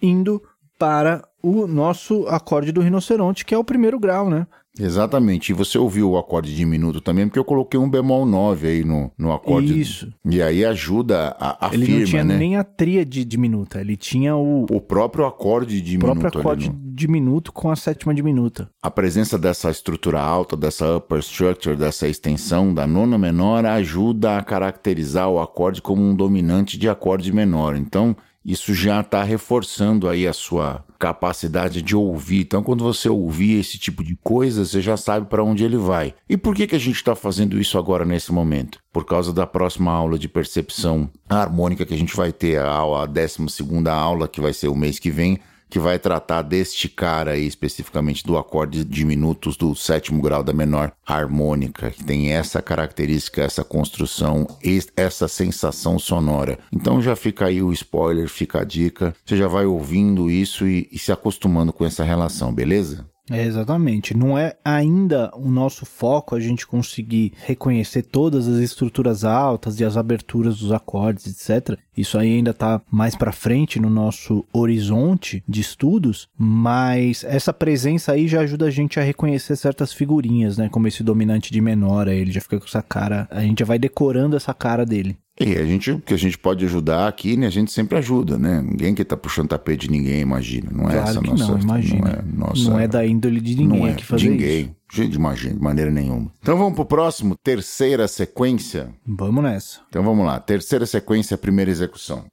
indo 0.00 0.40
para 0.78 1.28
o 1.42 1.66
nosso 1.66 2.28
acorde 2.28 2.70
do 2.70 2.80
rinoceronte, 2.80 3.44
que 3.44 3.56
é 3.56 3.58
o 3.58 3.64
primeiro 3.64 3.98
grau, 3.98 4.30
né? 4.30 4.46
Exatamente. 4.78 5.50
E 5.50 5.52
você 5.52 5.76
ouviu 5.78 6.10
o 6.12 6.18
acorde 6.18 6.54
diminuto 6.54 7.00
também, 7.00 7.26
porque 7.26 7.38
eu 7.38 7.44
coloquei 7.44 7.78
um 7.78 7.90
bemol 7.90 8.24
9 8.24 8.68
aí 8.68 8.84
no, 8.84 9.10
no 9.18 9.32
acorde. 9.32 9.78
Isso. 9.80 10.12
E 10.24 10.40
aí 10.40 10.64
ajuda 10.64 11.36
a, 11.38 11.68
a 11.68 11.74
Ele 11.74 11.86
firma, 11.86 11.98
não 12.00 12.06
tinha 12.06 12.24
né? 12.24 12.36
nem 12.38 12.56
a 12.56 12.64
tríade 12.64 13.24
diminuta, 13.24 13.80
ele 13.80 13.96
tinha 13.96 14.36
o 14.36 14.66
O 14.70 14.80
próprio 14.80 15.26
acorde 15.26 15.80
diminuto. 15.80 16.20
próprio 16.20 16.28
ali 16.28 16.40
acorde 16.40 16.68
no- 16.70 16.90
diminuto 16.92 17.52
com 17.52 17.70
a 17.70 17.76
sétima 17.76 18.14
diminuta. 18.14 18.70
A 18.82 18.90
presença 18.90 19.38
dessa 19.38 19.70
estrutura 19.70 20.20
alta, 20.20 20.56
dessa 20.56 20.96
upper 20.96 21.18
structure, 21.18 21.76
dessa 21.76 22.06
extensão 22.06 22.72
da 22.72 22.86
nona 22.86 23.18
menor 23.18 23.64
ajuda 23.66 24.36
a 24.38 24.42
caracterizar 24.42 25.28
o 25.28 25.40
acorde 25.40 25.82
como 25.82 26.02
um 26.02 26.14
dominante 26.14 26.78
de 26.78 26.88
acorde 26.88 27.32
menor. 27.32 27.74
Então, 27.76 28.14
isso 28.44 28.72
já 28.74 29.00
está 29.00 29.22
reforçando 29.22 30.08
aí 30.08 30.26
a 30.26 30.32
sua 30.32 30.84
capacidade 31.00 31.80
de 31.80 31.96
ouvir. 31.96 32.42
Então, 32.42 32.62
quando 32.62 32.84
você 32.84 33.08
ouvir 33.08 33.58
esse 33.58 33.78
tipo 33.78 34.04
de 34.04 34.16
coisa, 34.22 34.66
você 34.66 34.82
já 34.82 34.98
sabe 34.98 35.26
para 35.26 35.42
onde 35.42 35.64
ele 35.64 35.78
vai. 35.78 36.14
E 36.28 36.36
por 36.36 36.54
que, 36.54 36.66
que 36.66 36.76
a 36.76 36.78
gente 36.78 36.96
está 36.96 37.16
fazendo 37.16 37.58
isso 37.58 37.78
agora 37.78 38.04
nesse 38.04 38.30
momento? 38.30 38.78
Por 38.92 39.06
causa 39.06 39.32
da 39.32 39.46
próxima 39.46 39.90
aula 39.90 40.18
de 40.18 40.28
percepção 40.28 41.10
harmônica 41.26 41.86
que 41.86 41.94
a 41.94 41.98
gente 41.98 42.14
vai 42.14 42.32
ter, 42.32 42.60
a, 42.60 43.02
a 43.02 43.06
12 43.06 43.88
aula, 43.88 44.28
que 44.28 44.42
vai 44.42 44.52
ser 44.52 44.68
o 44.68 44.76
mês 44.76 44.98
que 44.98 45.10
vem, 45.10 45.40
que 45.70 45.78
vai 45.78 45.98
tratar 45.98 46.42
deste 46.42 46.88
cara 46.88 47.32
aí, 47.32 47.46
especificamente 47.46 48.24
do 48.26 48.36
acorde 48.36 48.84
diminutos 48.84 49.56
do 49.56 49.74
sétimo 49.74 50.20
grau 50.20 50.42
da 50.42 50.52
menor 50.52 50.92
harmônica, 51.06 51.90
que 51.90 52.04
tem 52.04 52.32
essa 52.32 52.60
característica, 52.60 53.42
essa 53.42 53.62
construção, 53.64 54.46
es- 54.62 54.88
essa 54.96 55.28
sensação 55.28 55.98
sonora. 55.98 56.58
Então 56.72 57.00
já 57.00 57.14
fica 57.14 57.46
aí 57.46 57.62
o 57.62 57.72
spoiler, 57.72 58.28
fica 58.28 58.60
a 58.60 58.64
dica. 58.64 59.14
Você 59.24 59.36
já 59.36 59.46
vai 59.48 59.64
ouvindo 59.66 60.28
isso 60.30 60.66
e, 60.66 60.88
e 60.90 60.98
se 60.98 61.12
acostumando 61.12 61.72
com 61.72 61.84
essa 61.84 62.02
relação, 62.04 62.52
beleza? 62.52 63.06
É, 63.30 63.44
exatamente. 63.44 64.16
Não 64.16 64.36
é 64.36 64.56
ainda 64.64 65.30
o 65.36 65.48
nosso 65.48 65.86
foco 65.86 66.34
a 66.34 66.40
gente 66.40 66.66
conseguir 66.66 67.32
reconhecer 67.46 68.02
todas 68.02 68.48
as 68.48 68.58
estruturas 68.58 69.24
altas 69.24 69.78
e 69.78 69.84
as 69.84 69.96
aberturas 69.96 70.58
dos 70.58 70.72
acordes, 70.72 71.26
etc. 71.26 71.78
Isso 71.96 72.18
aí 72.18 72.34
ainda 72.36 72.50
está 72.50 72.82
mais 72.90 73.14
para 73.14 73.30
frente 73.30 73.78
no 73.78 73.88
nosso 73.88 74.44
horizonte 74.52 75.44
de 75.48 75.60
estudos, 75.60 76.28
mas 76.36 77.22
essa 77.22 77.52
presença 77.52 78.12
aí 78.12 78.26
já 78.26 78.40
ajuda 78.40 78.66
a 78.66 78.70
gente 78.70 78.98
a 78.98 79.02
reconhecer 79.02 79.54
certas 79.54 79.92
figurinhas, 79.92 80.58
né? 80.58 80.68
Como 80.68 80.88
esse 80.88 81.04
dominante 81.04 81.52
de 81.52 81.60
menor, 81.60 82.08
aí 82.08 82.18
ele 82.18 82.32
já 82.32 82.40
fica 82.40 82.58
com 82.58 82.66
essa 82.66 82.82
cara, 82.82 83.28
a 83.30 83.42
gente 83.42 83.60
já 83.60 83.66
vai 83.66 83.78
decorando 83.78 84.36
essa 84.36 84.52
cara 84.52 84.84
dele. 84.84 85.16
E 85.42 85.56
a 85.56 85.64
gente, 85.64 85.90
o 85.90 85.98
que 86.00 86.12
a 86.12 86.18
gente 86.18 86.36
pode 86.36 86.64
ajudar 86.66 87.08
aqui, 87.08 87.34
né? 87.34 87.46
A 87.46 87.50
gente 87.50 87.72
sempre 87.72 87.96
ajuda, 87.96 88.36
né? 88.38 88.60
Ninguém 88.60 88.94
que 88.94 89.02
tá 89.02 89.16
puxando 89.16 89.48
tapete 89.48 89.86
de 89.86 89.90
ninguém, 89.90 90.20
imagina. 90.20 90.70
Não 90.70 90.84
é 90.88 90.92
Claro 90.92 91.08
essa 91.08 91.20
que 91.22 91.30
nossa. 91.30 91.52
não, 91.52 91.58
imagina. 91.60 92.00
Não 92.00 92.08
é, 92.10 92.22
nossa, 92.48 92.70
Não 92.70 92.78
é 92.78 92.86
da 92.86 93.06
índole 93.06 93.40
de 93.40 93.56
ninguém 93.56 93.78
não 93.80 93.86
é 93.86 93.92
aqui 93.92 94.04
fazer 94.04 94.20
de 94.20 94.26
isso. 94.28 94.34
ninguém. 94.36 94.76
De 94.92 95.02
imagina, 95.16 95.54
de 95.54 95.60
maneira 95.62 95.90
nenhuma. 95.90 96.30
Então 96.42 96.58
vamos 96.58 96.74
pro 96.74 96.84
próximo, 96.84 97.36
terceira 97.42 98.06
sequência. 98.06 98.90
Vamos 99.06 99.42
nessa. 99.42 99.80
Então 99.88 100.02
vamos 100.02 100.26
lá, 100.26 100.38
terceira 100.40 100.84
sequência, 100.84 101.38
primeira 101.38 101.70
execução. 101.70 102.24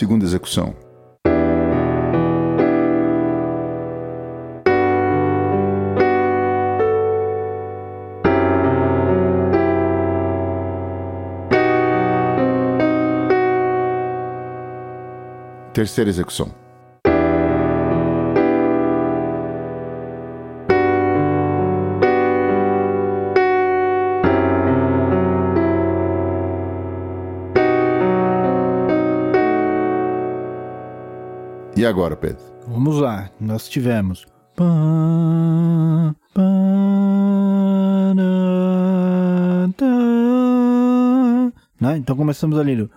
Segunda 0.00 0.24
execução. 0.24 0.74
Terceira 15.74 16.08
execução. 16.08 16.50
E 31.80 31.86
agora, 31.86 32.14
Pedro? 32.14 32.42
Vamos 32.68 32.98
lá, 32.98 33.30
nós 33.40 33.66
tivemos. 33.66 34.26
Né? 41.80 41.96
Então 41.96 42.14
começamos 42.14 42.58
ali 42.58 42.76
na. 42.76 42.92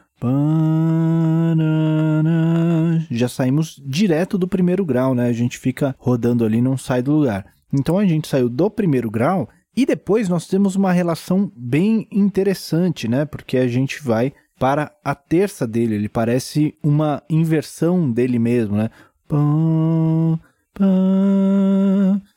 Já 3.10 3.30
saímos 3.30 3.82
direto 3.86 4.38
do 4.38 4.50
primeiro 4.50 4.84
grau, 4.84 5.15
né? 5.15 5.30
A 5.30 5.34
gente 5.34 5.58
fica 5.58 5.96
rodando 5.98 6.43
ali, 6.43 6.62
não 6.62 6.76
sai 6.76 7.02
do 7.02 7.13
lugar. 7.13 7.46
Então 7.72 7.98
a 7.98 8.06
gente 8.06 8.28
saiu 8.28 8.50
do 8.50 8.69
primeiro 8.69 9.10
grau 9.10 9.48
e 9.74 9.86
depois 9.86 10.28
nós 10.28 10.46
temos 10.46 10.76
uma 10.76 10.91
relação 10.91 11.50
bem 11.56 12.06
interessante, 12.12 13.08
né? 13.08 13.24
Porque 13.24 13.56
a 13.56 13.67
gente 13.69 14.04
vai 14.04 14.34
para 14.63 14.93
a 15.04 15.13
terça 15.13 15.67
dele, 15.67 15.95
ele 15.95 16.08
parece 16.08 16.73
uma 16.82 17.21
inversão 17.30 18.10
dele 18.10 18.39
mesmo, 18.39 18.78
né? 18.78 18.89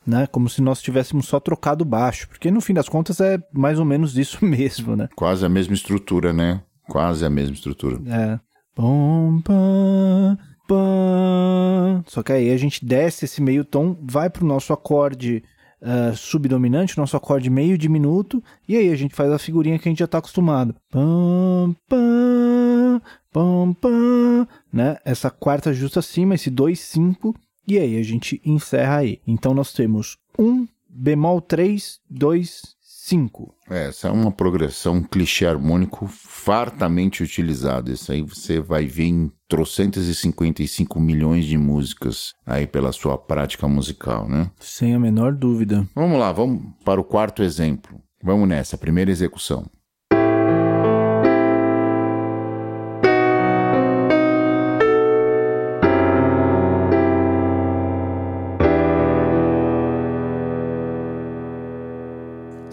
Né? 0.05 0.27
Como 0.27 0.49
se 0.49 0.61
nós 0.61 0.81
tivéssemos 0.81 1.25
só 1.25 1.39
trocado 1.39 1.85
baixo, 1.85 2.27
porque 2.27 2.51
no 2.51 2.59
fim 2.59 2.73
das 2.73 2.89
contas 2.89 3.21
é 3.21 3.39
mais 3.53 3.79
ou 3.79 3.85
menos 3.85 4.17
isso 4.17 4.43
mesmo, 4.43 4.93
né? 4.93 5.07
Quase 5.15 5.45
a 5.45 5.49
mesma 5.49 5.73
estrutura, 5.73 6.33
né? 6.33 6.61
Quase 6.89 7.25
a 7.25 7.29
mesma 7.29 7.55
estrutura. 7.55 7.97
É. 8.13 8.37
Só 12.07 12.21
que 12.23 12.33
aí 12.33 12.51
a 12.51 12.57
gente 12.57 12.85
desce 12.85 13.23
esse 13.23 13.41
meio 13.41 13.63
tom, 13.63 13.97
vai 14.01 14.29
pro 14.29 14.45
nosso 14.45 14.73
acorde 14.73 15.45
uh, 15.81 16.15
subdominante, 16.15 16.97
nosso 16.97 17.17
acorde 17.17 17.49
meio 17.49 17.77
diminuto, 17.77 18.43
e 18.67 18.75
aí 18.75 18.91
a 18.91 18.95
gente 18.95 19.15
faz 19.15 19.31
a 19.31 19.39
figurinha 19.39 19.77
que 19.79 19.87
a 19.87 19.91
gente 19.91 19.99
já 19.99 20.05
está 20.05 20.17
acostumado. 20.17 20.75
Pam, 20.89 21.75
pam, 21.87 23.01
pam, 23.31 23.73
pam, 23.73 24.47
né? 24.71 24.97
Essa 25.03 25.29
quarta 25.29 25.73
justa 25.73 25.99
acima, 25.99 26.35
esse 26.35 26.49
2, 26.49 26.79
5, 26.79 27.35
e 27.67 27.77
aí 27.77 27.97
a 27.97 28.03
gente 28.03 28.41
encerra 28.45 28.97
aí. 28.97 29.19
Então 29.27 29.53
nós 29.53 29.73
temos 29.73 30.17
1, 30.37 30.67
bemol 30.89 31.41
3, 31.41 31.99
2, 32.09 32.76
5. 33.07 33.55
É, 33.69 33.87
essa 33.87 34.09
é 34.09 34.11
uma 34.11 34.31
progressão 34.31 35.01
clichê 35.01 35.45
harmônico 35.45 36.07
fartamente 36.07 37.23
utilizado. 37.23 37.89
Isso 37.89 38.11
aí 38.11 38.21
você 38.21 38.59
vai 38.59 38.85
ver 38.85 39.05
em 39.05 39.31
trocentas 39.47 40.07
e 40.07 40.15
55 40.15 40.99
milhões 40.99 41.45
de 41.45 41.57
músicas 41.57 42.33
aí 42.45 42.67
pela 42.67 42.91
sua 42.91 43.17
prática 43.17 43.65
musical, 43.65 44.27
né? 44.27 44.51
Sem 44.59 44.93
a 44.93 44.99
menor 44.99 45.33
dúvida. 45.33 45.87
Vamos 45.95 46.19
lá, 46.19 46.33
vamos 46.33 46.61
para 46.83 46.99
o 46.99 47.03
quarto 47.03 47.41
exemplo. 47.41 47.97
Vamos 48.21 48.49
nessa, 48.49 48.77
primeira 48.77 49.09
execução. 49.09 49.65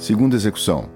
Segunda 0.05 0.37
execução. 0.37 0.91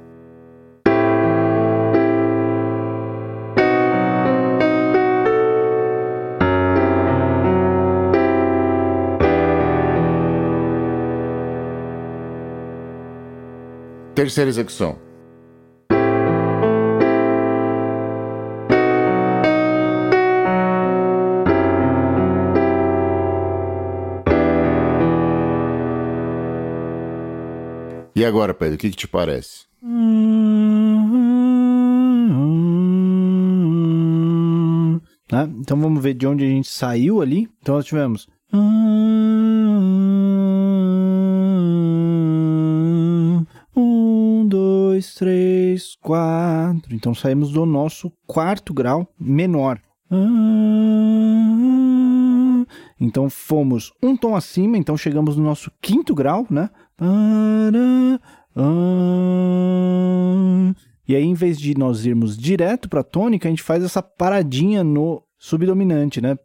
Terceira 14.14 14.50
execução. 14.50 15.07
E 28.18 28.24
agora, 28.24 28.52
Pedro, 28.52 28.74
o 28.74 28.78
que, 28.78 28.90
que 28.90 28.96
te 28.96 29.06
parece? 29.06 29.66
Né? 35.30 35.48
Então 35.60 35.80
vamos 35.80 36.02
ver 36.02 36.14
de 36.14 36.26
onde 36.26 36.44
a 36.44 36.48
gente 36.48 36.68
saiu 36.68 37.22
ali. 37.22 37.48
Então 37.62 37.76
nós 37.76 37.84
tivemos. 37.84 38.26
Um, 43.72 44.48
dois, 44.48 45.14
três, 45.14 45.94
quatro. 46.02 46.92
Então 46.92 47.14
saímos 47.14 47.52
do 47.52 47.64
nosso 47.64 48.10
quarto 48.26 48.74
grau 48.74 49.06
menor. 49.16 49.80
Então 53.00 53.30
fomos 53.30 53.92
um 54.02 54.16
tom 54.16 54.34
acima, 54.34 54.76
então 54.76 54.96
chegamos 54.96 55.36
no 55.36 55.44
nosso 55.44 55.70
quinto 55.80 56.14
grau, 56.14 56.46
né? 56.50 56.68
E 61.06 61.16
aí, 61.16 61.24
em 61.24 61.34
vez 61.34 61.58
de 61.58 61.78
nós 61.78 62.04
irmos 62.04 62.36
direto 62.36 62.88
para 62.88 63.00
a 63.00 63.04
tônica, 63.04 63.48
a 63.48 63.50
gente 63.50 63.62
faz 63.62 63.82
essa 63.82 64.02
paradinha 64.02 64.82
no 64.84 65.22
subdominante, 65.38 66.20
né? 66.20 66.36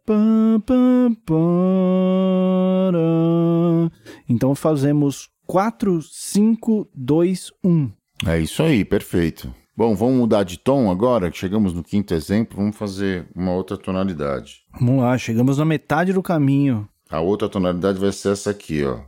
Então 4.28 4.54
fazemos 4.54 5.28
4, 5.46 6.00
5, 6.00 6.88
2, 6.94 7.52
1. 7.62 7.90
É 8.26 8.38
isso 8.38 8.62
aí, 8.62 8.84
perfeito. 8.84 9.52
Bom, 9.76 9.92
vamos 9.96 10.14
mudar 10.14 10.44
de 10.44 10.56
tom 10.56 10.88
agora, 10.88 11.32
que 11.32 11.36
chegamos 11.36 11.74
no 11.74 11.82
quinto 11.82 12.14
exemplo, 12.14 12.56
vamos 12.56 12.76
fazer 12.76 13.26
uma 13.34 13.50
outra 13.50 13.76
tonalidade. 13.76 14.62
Vamos 14.78 15.02
lá, 15.02 15.18
chegamos 15.18 15.58
na 15.58 15.64
metade 15.64 16.12
do 16.12 16.22
caminho. 16.22 16.88
A 17.10 17.20
outra 17.20 17.48
tonalidade 17.48 17.98
vai 17.98 18.12
ser 18.12 18.34
essa 18.34 18.50
aqui, 18.50 18.84
ó. 18.84 19.00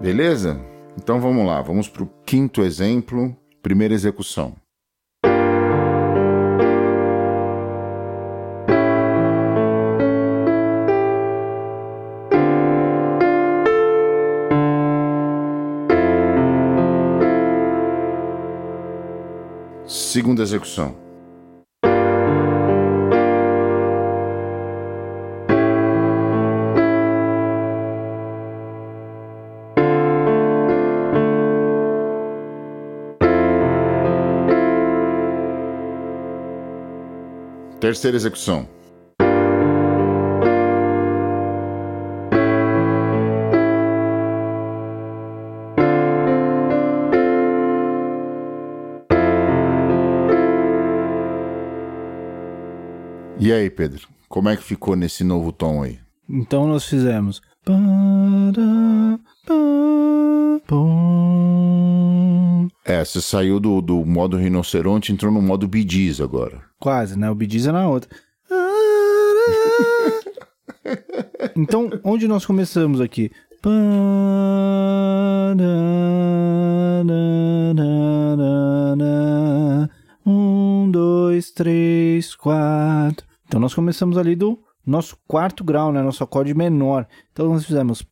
Beleza? 0.00 0.58
Então 0.96 1.20
vamos 1.20 1.46
lá, 1.46 1.60
vamos 1.60 1.86
para 1.86 2.02
o 2.02 2.10
quinto 2.24 2.62
exemplo, 2.62 3.36
primeira 3.62 3.92
execução. 3.92 4.56
Segunda 20.08 20.42
execução. 20.42 20.96
Terceira 37.78 38.16
execução. 38.16 38.77
E 53.48 53.50
aí, 53.50 53.70
Pedro, 53.70 54.06
como 54.28 54.50
é 54.50 54.56
que 54.58 54.62
ficou 54.62 54.94
nesse 54.94 55.24
novo 55.24 55.50
tom 55.52 55.82
aí? 55.82 55.98
Então 56.28 56.66
nós 56.66 56.84
fizemos. 56.84 57.40
É, 62.84 63.02
você 63.02 63.22
saiu 63.22 63.58
do, 63.58 63.80
do 63.80 64.04
modo 64.04 64.36
rinoceronte 64.36 65.10
e 65.10 65.14
entrou 65.14 65.32
no 65.32 65.40
modo 65.40 65.66
bidiz 65.66 66.20
agora. 66.20 66.60
Quase, 66.78 67.18
né? 67.18 67.30
O 67.30 67.34
bidiz 67.34 67.66
é 67.66 67.72
na 67.72 67.88
outra. 67.88 68.10
então, 71.56 71.88
onde 72.04 72.28
nós 72.28 72.44
começamos 72.44 73.00
aqui? 73.00 73.30
Um, 80.26 80.90
dois, 80.92 81.50
três, 81.50 82.34
quatro. 82.34 83.26
Então 83.48 83.58
nós 83.58 83.74
começamos 83.74 84.18
ali 84.18 84.36
do 84.36 84.58
nosso 84.86 85.16
quarto 85.26 85.64
grau, 85.64 85.90
né? 85.90 86.02
Nosso 86.02 86.22
acorde 86.22 86.54
menor. 86.54 87.06
Então 87.32 87.48
nós 87.48 87.64
fizemos 87.64 88.06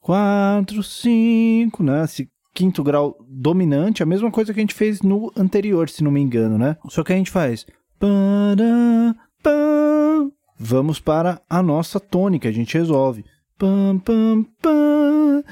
quatro, 0.00 0.82
cinco, 0.82 1.84
né? 1.84 2.04
Esse 2.04 2.28
quinto 2.52 2.82
grau 2.82 3.16
dominante, 3.28 4.02
a 4.02 4.06
mesma 4.06 4.30
coisa 4.30 4.52
que 4.52 4.58
a 4.58 4.62
gente 4.62 4.74
fez 4.74 5.00
no 5.00 5.32
anterior, 5.36 5.88
se 5.88 6.02
não 6.04 6.10
me 6.10 6.20
engano, 6.20 6.58
né? 6.58 6.76
Só 6.88 7.02
que 7.04 7.12
a 7.12 7.16
gente 7.16 7.30
faz 7.30 7.64
Vamos 10.58 10.98
para 10.98 11.40
a 11.48 11.62
nossa 11.62 12.00
tônica, 12.00 12.48
a 12.48 12.52
gente 12.52 12.76
resolve. 12.76 13.24
Pam, 13.56 13.98
pam, 13.98 14.44
pam, 14.60 15.44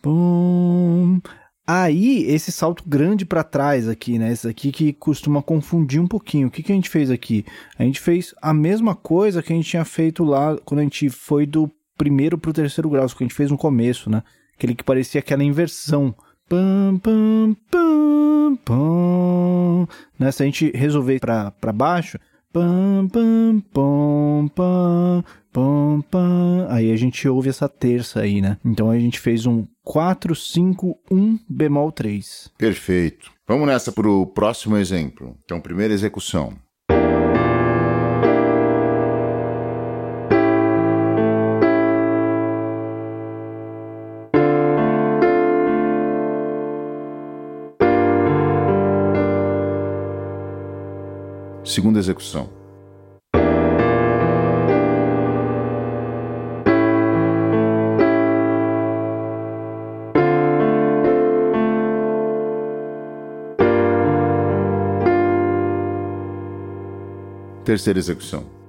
pum. 0.00 1.20
Aí, 1.66 2.22
esse 2.30 2.52
salto 2.52 2.84
grande 2.86 3.24
para 3.24 3.42
trás 3.42 3.88
aqui, 3.88 4.18
né? 4.18 4.30
Esse 4.30 4.46
aqui 4.46 4.70
que 4.70 4.92
costuma 4.92 5.42
confundir 5.42 6.00
um 6.00 6.06
pouquinho. 6.06 6.46
O 6.46 6.50
que, 6.50 6.62
que 6.62 6.70
a 6.70 6.74
gente 6.74 6.88
fez 6.88 7.10
aqui? 7.10 7.44
A 7.76 7.82
gente 7.82 8.00
fez 8.00 8.32
a 8.40 8.54
mesma 8.54 8.94
coisa 8.94 9.42
que 9.42 9.52
a 9.52 9.56
gente 9.56 9.68
tinha 9.68 9.84
feito 9.84 10.22
lá 10.22 10.56
quando 10.64 10.80
a 10.80 10.82
gente 10.84 11.10
foi 11.10 11.44
do 11.44 11.68
primeiro 11.98 12.38
para 12.38 12.50
o 12.50 12.54
terceiro 12.54 12.88
grau, 12.88 13.08
que 13.08 13.24
a 13.24 13.26
gente 13.26 13.34
fez 13.34 13.50
no 13.50 13.58
começo, 13.58 14.08
né? 14.08 14.22
Aquele 14.56 14.76
que 14.76 14.84
parecia 14.84 15.18
aquela 15.18 15.42
inversão. 15.42 16.14
Pam, 16.48 16.98
pam, 17.02 17.56
pam, 17.68 18.56
pam. 18.64 19.88
Né? 20.16 20.30
Se 20.30 20.42
a 20.44 20.46
gente 20.46 20.70
resolver 20.70 21.18
para 21.18 21.72
baixo, 21.74 22.16
pam, 22.52 23.08
pam, 23.08 23.62
pam, 23.72 24.48
pam, 24.54 25.24
pam, 25.52 26.00
pam. 26.10 26.66
Aí 26.68 26.92
a 26.92 26.96
gente 26.96 27.28
ouve 27.28 27.48
essa 27.48 27.68
terça 27.68 28.20
aí, 28.20 28.40
né? 28.40 28.58
Então 28.64 28.90
a 28.90 28.98
gente 28.98 29.20
fez 29.20 29.46
um 29.46 29.66
4, 29.84 30.34
5, 30.34 30.98
1, 31.10 31.38
bemol 31.48 31.92
3. 31.92 32.50
Perfeito. 32.58 33.30
Vamos 33.46 33.66
nessa 33.68 33.92
para 33.92 34.08
o 34.08 34.26
próximo 34.26 34.76
exemplo. 34.76 35.36
Então, 35.44 35.60
primeira 35.60 35.94
execução. 35.94 36.54
Segunda 51.76 51.98
execução. 51.98 52.48
Terceira 67.62 67.98
execução. 67.98 68.65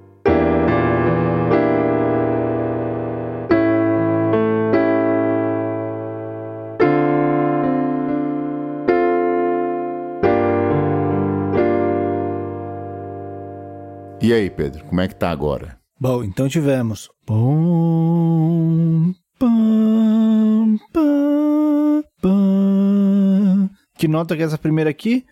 E 14.28 14.32
aí, 14.34 14.50
Pedro, 14.50 14.84
como 14.84 15.00
é 15.00 15.08
que 15.08 15.14
tá 15.14 15.30
agora? 15.30 15.78
Bom, 15.98 16.22
então 16.22 16.50
tivemos. 16.50 17.08
Pum, 17.24 19.14
pam, 19.38 20.76
pam, 20.92 22.04
pam. 22.20 23.70
Que 23.96 24.06
nota 24.06 24.36
que 24.36 24.42
é 24.42 24.44
essa 24.44 24.58
primeira 24.58 24.90
aqui? 24.90 25.24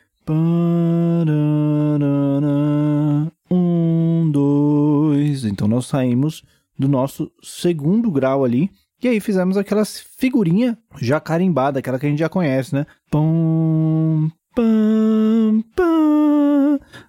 Um, 3.50 4.30
dois. 4.32 5.44
Então 5.44 5.68
nós 5.68 5.84
saímos 5.84 6.42
do 6.78 6.88
nosso 6.88 7.30
segundo 7.42 8.10
grau 8.10 8.46
ali. 8.46 8.70
E 9.02 9.08
aí 9.08 9.20
fizemos 9.20 9.58
aquela 9.58 9.84
figurinha 9.84 10.78
já 11.02 11.20
carimbada, 11.20 11.80
aquela 11.80 11.98
que 11.98 12.06
a 12.06 12.08
gente 12.08 12.20
já 12.20 12.30
conhece, 12.30 12.74
né? 12.74 12.86
Pum, 13.10 14.30
pam, 14.54 14.64
pam. 14.64 14.85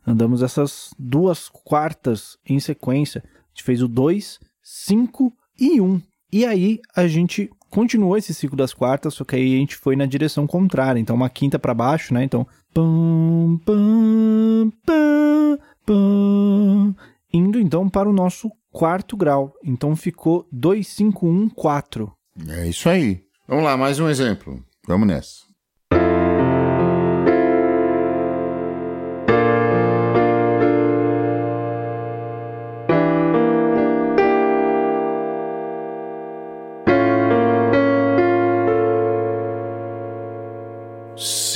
Andamos 0.08 0.42
essas 0.42 0.92
duas 0.98 1.50
quartas 1.50 2.38
em 2.48 2.62
sequência. 2.62 3.22
A 3.26 3.50
gente 3.50 3.64
fez 3.64 3.82
o 3.82 3.90
2, 3.90 4.40
5 4.64 5.34
e 5.60 5.82
1. 5.82 5.84
Um. 5.86 6.02
E 6.32 6.46
aí 6.46 6.80
a 6.96 7.08
gente 7.08 7.50
continuou 7.70 8.16
esse 8.16 8.34
ciclo 8.34 8.56
das 8.56 8.74
quartas, 8.74 9.14
só 9.14 9.26
que 9.26 9.36
aí 9.36 9.56
a 9.56 9.58
gente 9.58 9.76
foi 9.76 9.98
na 9.98 10.06
direção 10.06 10.48
contrária. 10.48 10.98
Então 10.98 11.14
uma 11.14 11.30
quinta 11.30 11.60
para 11.60 11.74
baixo, 11.74 12.14
né? 12.14 12.24
Então 12.24 12.48
pam, 12.74 13.60
pam, 13.66 14.72
pam, 14.86 15.60
pam. 15.86 16.96
Indo 17.34 17.60
então 17.60 17.90
para 17.90 18.10
o 18.10 18.14
nosso 18.14 18.50
quarto 18.72 19.18
grau. 19.18 19.54
Então 19.62 19.94
ficou 19.94 20.48
2, 20.54 20.88
5, 20.88 21.28
1, 21.28 21.50
4. 21.50 22.14
É 22.48 22.68
isso 22.68 22.88
aí. 22.88 23.22
Vamos 23.46 23.66
lá, 23.66 23.76
mais 23.76 24.00
um 24.00 24.08
exemplo. 24.08 24.64
Vamos 24.88 25.06
nessa. 25.06 25.47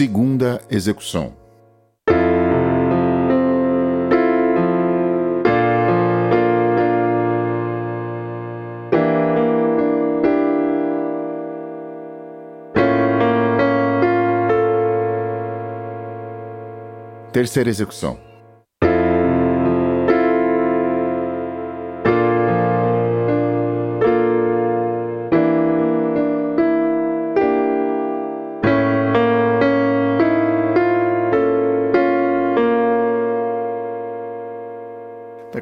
Segunda 0.01 0.59
execução. 0.67 1.31
Terceira 17.31 17.69
execução. 17.69 18.30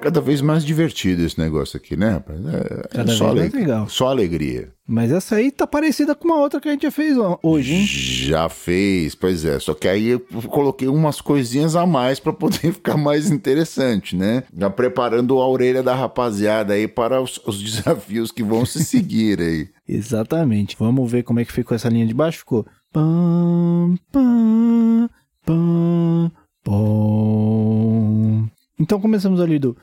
Cada 0.10 0.22
vez 0.22 0.42
mais 0.42 0.66
divertido 0.66 1.24
esse 1.24 1.40
negócio 1.40 1.78
aqui, 1.78 1.96
né, 1.96 2.10
rapaz? 2.10 2.40
É, 2.44 2.50
é 2.50 2.88
cada 2.88 3.12
é 3.12 3.16
só, 3.16 3.32
vez 3.32 3.40
mais 3.40 3.54
legal. 3.54 3.88
só 3.88 4.08
alegria. 4.08 4.70
Mas 4.88 5.12
essa 5.12 5.36
aí 5.36 5.52
tá 5.52 5.68
parecida 5.68 6.16
com 6.16 6.28
uma 6.28 6.38
outra 6.38 6.60
que 6.60 6.68
a 6.68 6.72
gente 6.72 6.82
já 6.82 6.90
fez 6.90 7.16
hoje, 7.44 7.76
hein? 7.76 7.86
Já 7.86 8.50
fez, 8.50 9.14
pois 9.14 9.46
é. 9.46 9.60
Só 9.60 9.76
que 9.76 9.88
aí 9.88 10.08
eu 10.08 10.20
coloquei 10.48 10.88
umas 10.88 11.22
coisinhas 11.22 11.76
a 11.76 11.86
mais 11.86 12.20
para 12.20 12.34
poder 12.34 12.74
ficar 12.74 12.98
mais 12.98 13.30
interessante, 13.30 14.16
né? 14.16 14.44
Já 14.58 14.68
preparando 14.68 15.40
a 15.40 15.48
orelha 15.48 15.84
da 15.84 15.94
rapaziada 15.94 16.74
aí 16.74 16.88
para 16.88 17.22
os, 17.22 17.40
os 17.46 17.62
desafios 17.62 18.32
que 18.32 18.42
vão 18.42 18.66
se 18.66 18.82
seguir 18.84 19.40
aí. 19.40 19.70
Exatamente. 19.88 20.76
Vamos 20.80 21.12
ver 21.12 21.22
como 21.22 21.40
é 21.40 21.46
que 21.46 21.54
ficou 21.54 21.76
essa 21.76 21.88
linha 21.90 22.08
de 22.08 22.14
baixo. 22.16 22.40
Ficou. 22.40 22.66
Pam, 22.92 23.96
pam, 24.12 25.08
pam, 25.46 26.32
pam. 26.64 28.50
Então 28.80 29.00
começamos 29.00 29.40
ali 29.40 29.60
do 29.60 29.78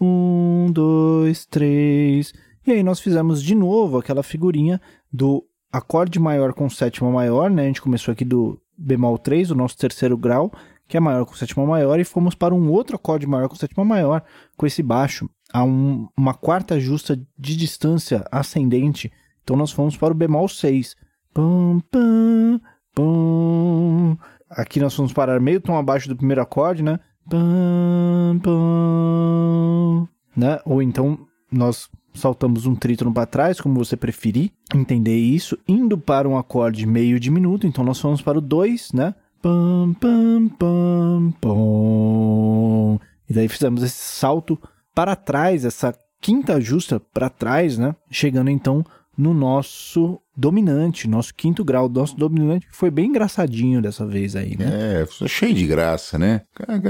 um, 0.00 0.70
dois, 0.72 1.46
três. 1.46 2.32
E 2.66 2.72
aí 2.72 2.82
nós 2.82 3.00
fizemos 3.00 3.42
de 3.42 3.54
novo 3.54 3.98
aquela 3.98 4.22
figurinha 4.22 4.80
do 5.12 5.44
acorde 5.72 6.18
maior 6.18 6.52
com 6.52 6.68
sétima 6.68 7.10
maior, 7.10 7.50
né? 7.50 7.62
A 7.62 7.66
gente 7.66 7.82
começou 7.82 8.12
aqui 8.12 8.24
do 8.24 8.60
bemol 8.76 9.18
3, 9.18 9.50
o 9.50 9.54
nosso 9.54 9.76
terceiro 9.76 10.16
grau, 10.16 10.52
que 10.86 10.96
é 10.96 11.00
maior 11.00 11.24
com 11.24 11.34
sétima 11.34 11.64
maior, 11.64 11.98
e 11.98 12.04
fomos 12.04 12.34
para 12.34 12.54
um 12.54 12.70
outro 12.70 12.96
acorde 12.96 13.26
maior 13.26 13.48
com 13.48 13.56
sétima 13.56 13.84
maior, 13.84 14.22
com 14.56 14.66
esse 14.66 14.82
baixo, 14.82 15.28
a 15.52 15.64
um, 15.64 16.08
uma 16.16 16.34
quarta 16.34 16.78
justa 16.78 17.16
de 17.38 17.56
distância 17.56 18.24
ascendente. 18.30 19.10
Então 19.42 19.56
nós 19.56 19.72
fomos 19.72 19.96
para 19.96 20.12
o 20.12 20.16
bemol 20.16 20.48
6. 20.48 20.94
Pum, 21.34 21.80
pum, 21.90 22.60
pum. 22.94 24.16
Aqui 24.54 24.80
nós 24.80 24.94
vamos 24.96 25.12
parar 25.12 25.40
meio 25.40 25.60
tom 25.60 25.76
abaixo 25.76 26.08
do 26.08 26.16
primeiro 26.16 26.42
acorde, 26.42 26.82
né? 26.82 27.00
Pam, 27.28 28.38
pam, 28.42 30.08
né? 30.36 30.60
Ou 30.64 30.82
então 30.82 31.18
nós 31.50 31.88
saltamos 32.14 32.66
um 32.66 32.74
trítono 32.74 33.12
para 33.12 33.26
trás, 33.26 33.60
como 33.60 33.82
você 33.82 33.96
preferir, 33.96 34.50
entender 34.74 35.16
isso, 35.16 35.58
indo 35.66 35.96
para 35.96 36.28
um 36.28 36.36
acorde 36.36 36.86
meio 36.86 37.18
diminuto, 37.18 37.66
então 37.66 37.84
nós 37.84 38.00
vamos 38.00 38.20
para 38.20 38.38
o 38.38 38.40
2, 38.40 38.92
né? 38.92 39.14
Pam, 39.40 39.94
pam, 39.94 40.48
pam, 40.58 41.32
pam. 41.40 43.00
E 43.28 43.32
daí 43.32 43.48
fizemos 43.48 43.82
esse 43.82 43.96
salto 43.96 44.58
para 44.94 45.16
trás, 45.16 45.64
essa 45.64 45.94
quinta 46.20 46.60
justa 46.60 47.00
para 47.00 47.30
trás, 47.30 47.78
né? 47.78 47.96
Chegando 48.10 48.50
então 48.50 48.84
no 49.16 49.34
nosso 49.34 50.20
dominante, 50.34 51.06
nosso 51.06 51.34
quinto 51.34 51.62
grau, 51.64 51.88
nosso 51.88 52.16
dominante 52.16 52.66
que 52.66 52.74
foi 52.74 52.90
bem 52.90 53.06
engraçadinho 53.10 53.82
dessa 53.82 54.06
vez 54.06 54.34
aí, 54.34 54.56
né? 54.56 55.02
É, 55.02 55.28
cheio 55.28 55.54
de 55.54 55.66
graça, 55.66 56.18
né? 56.18 56.42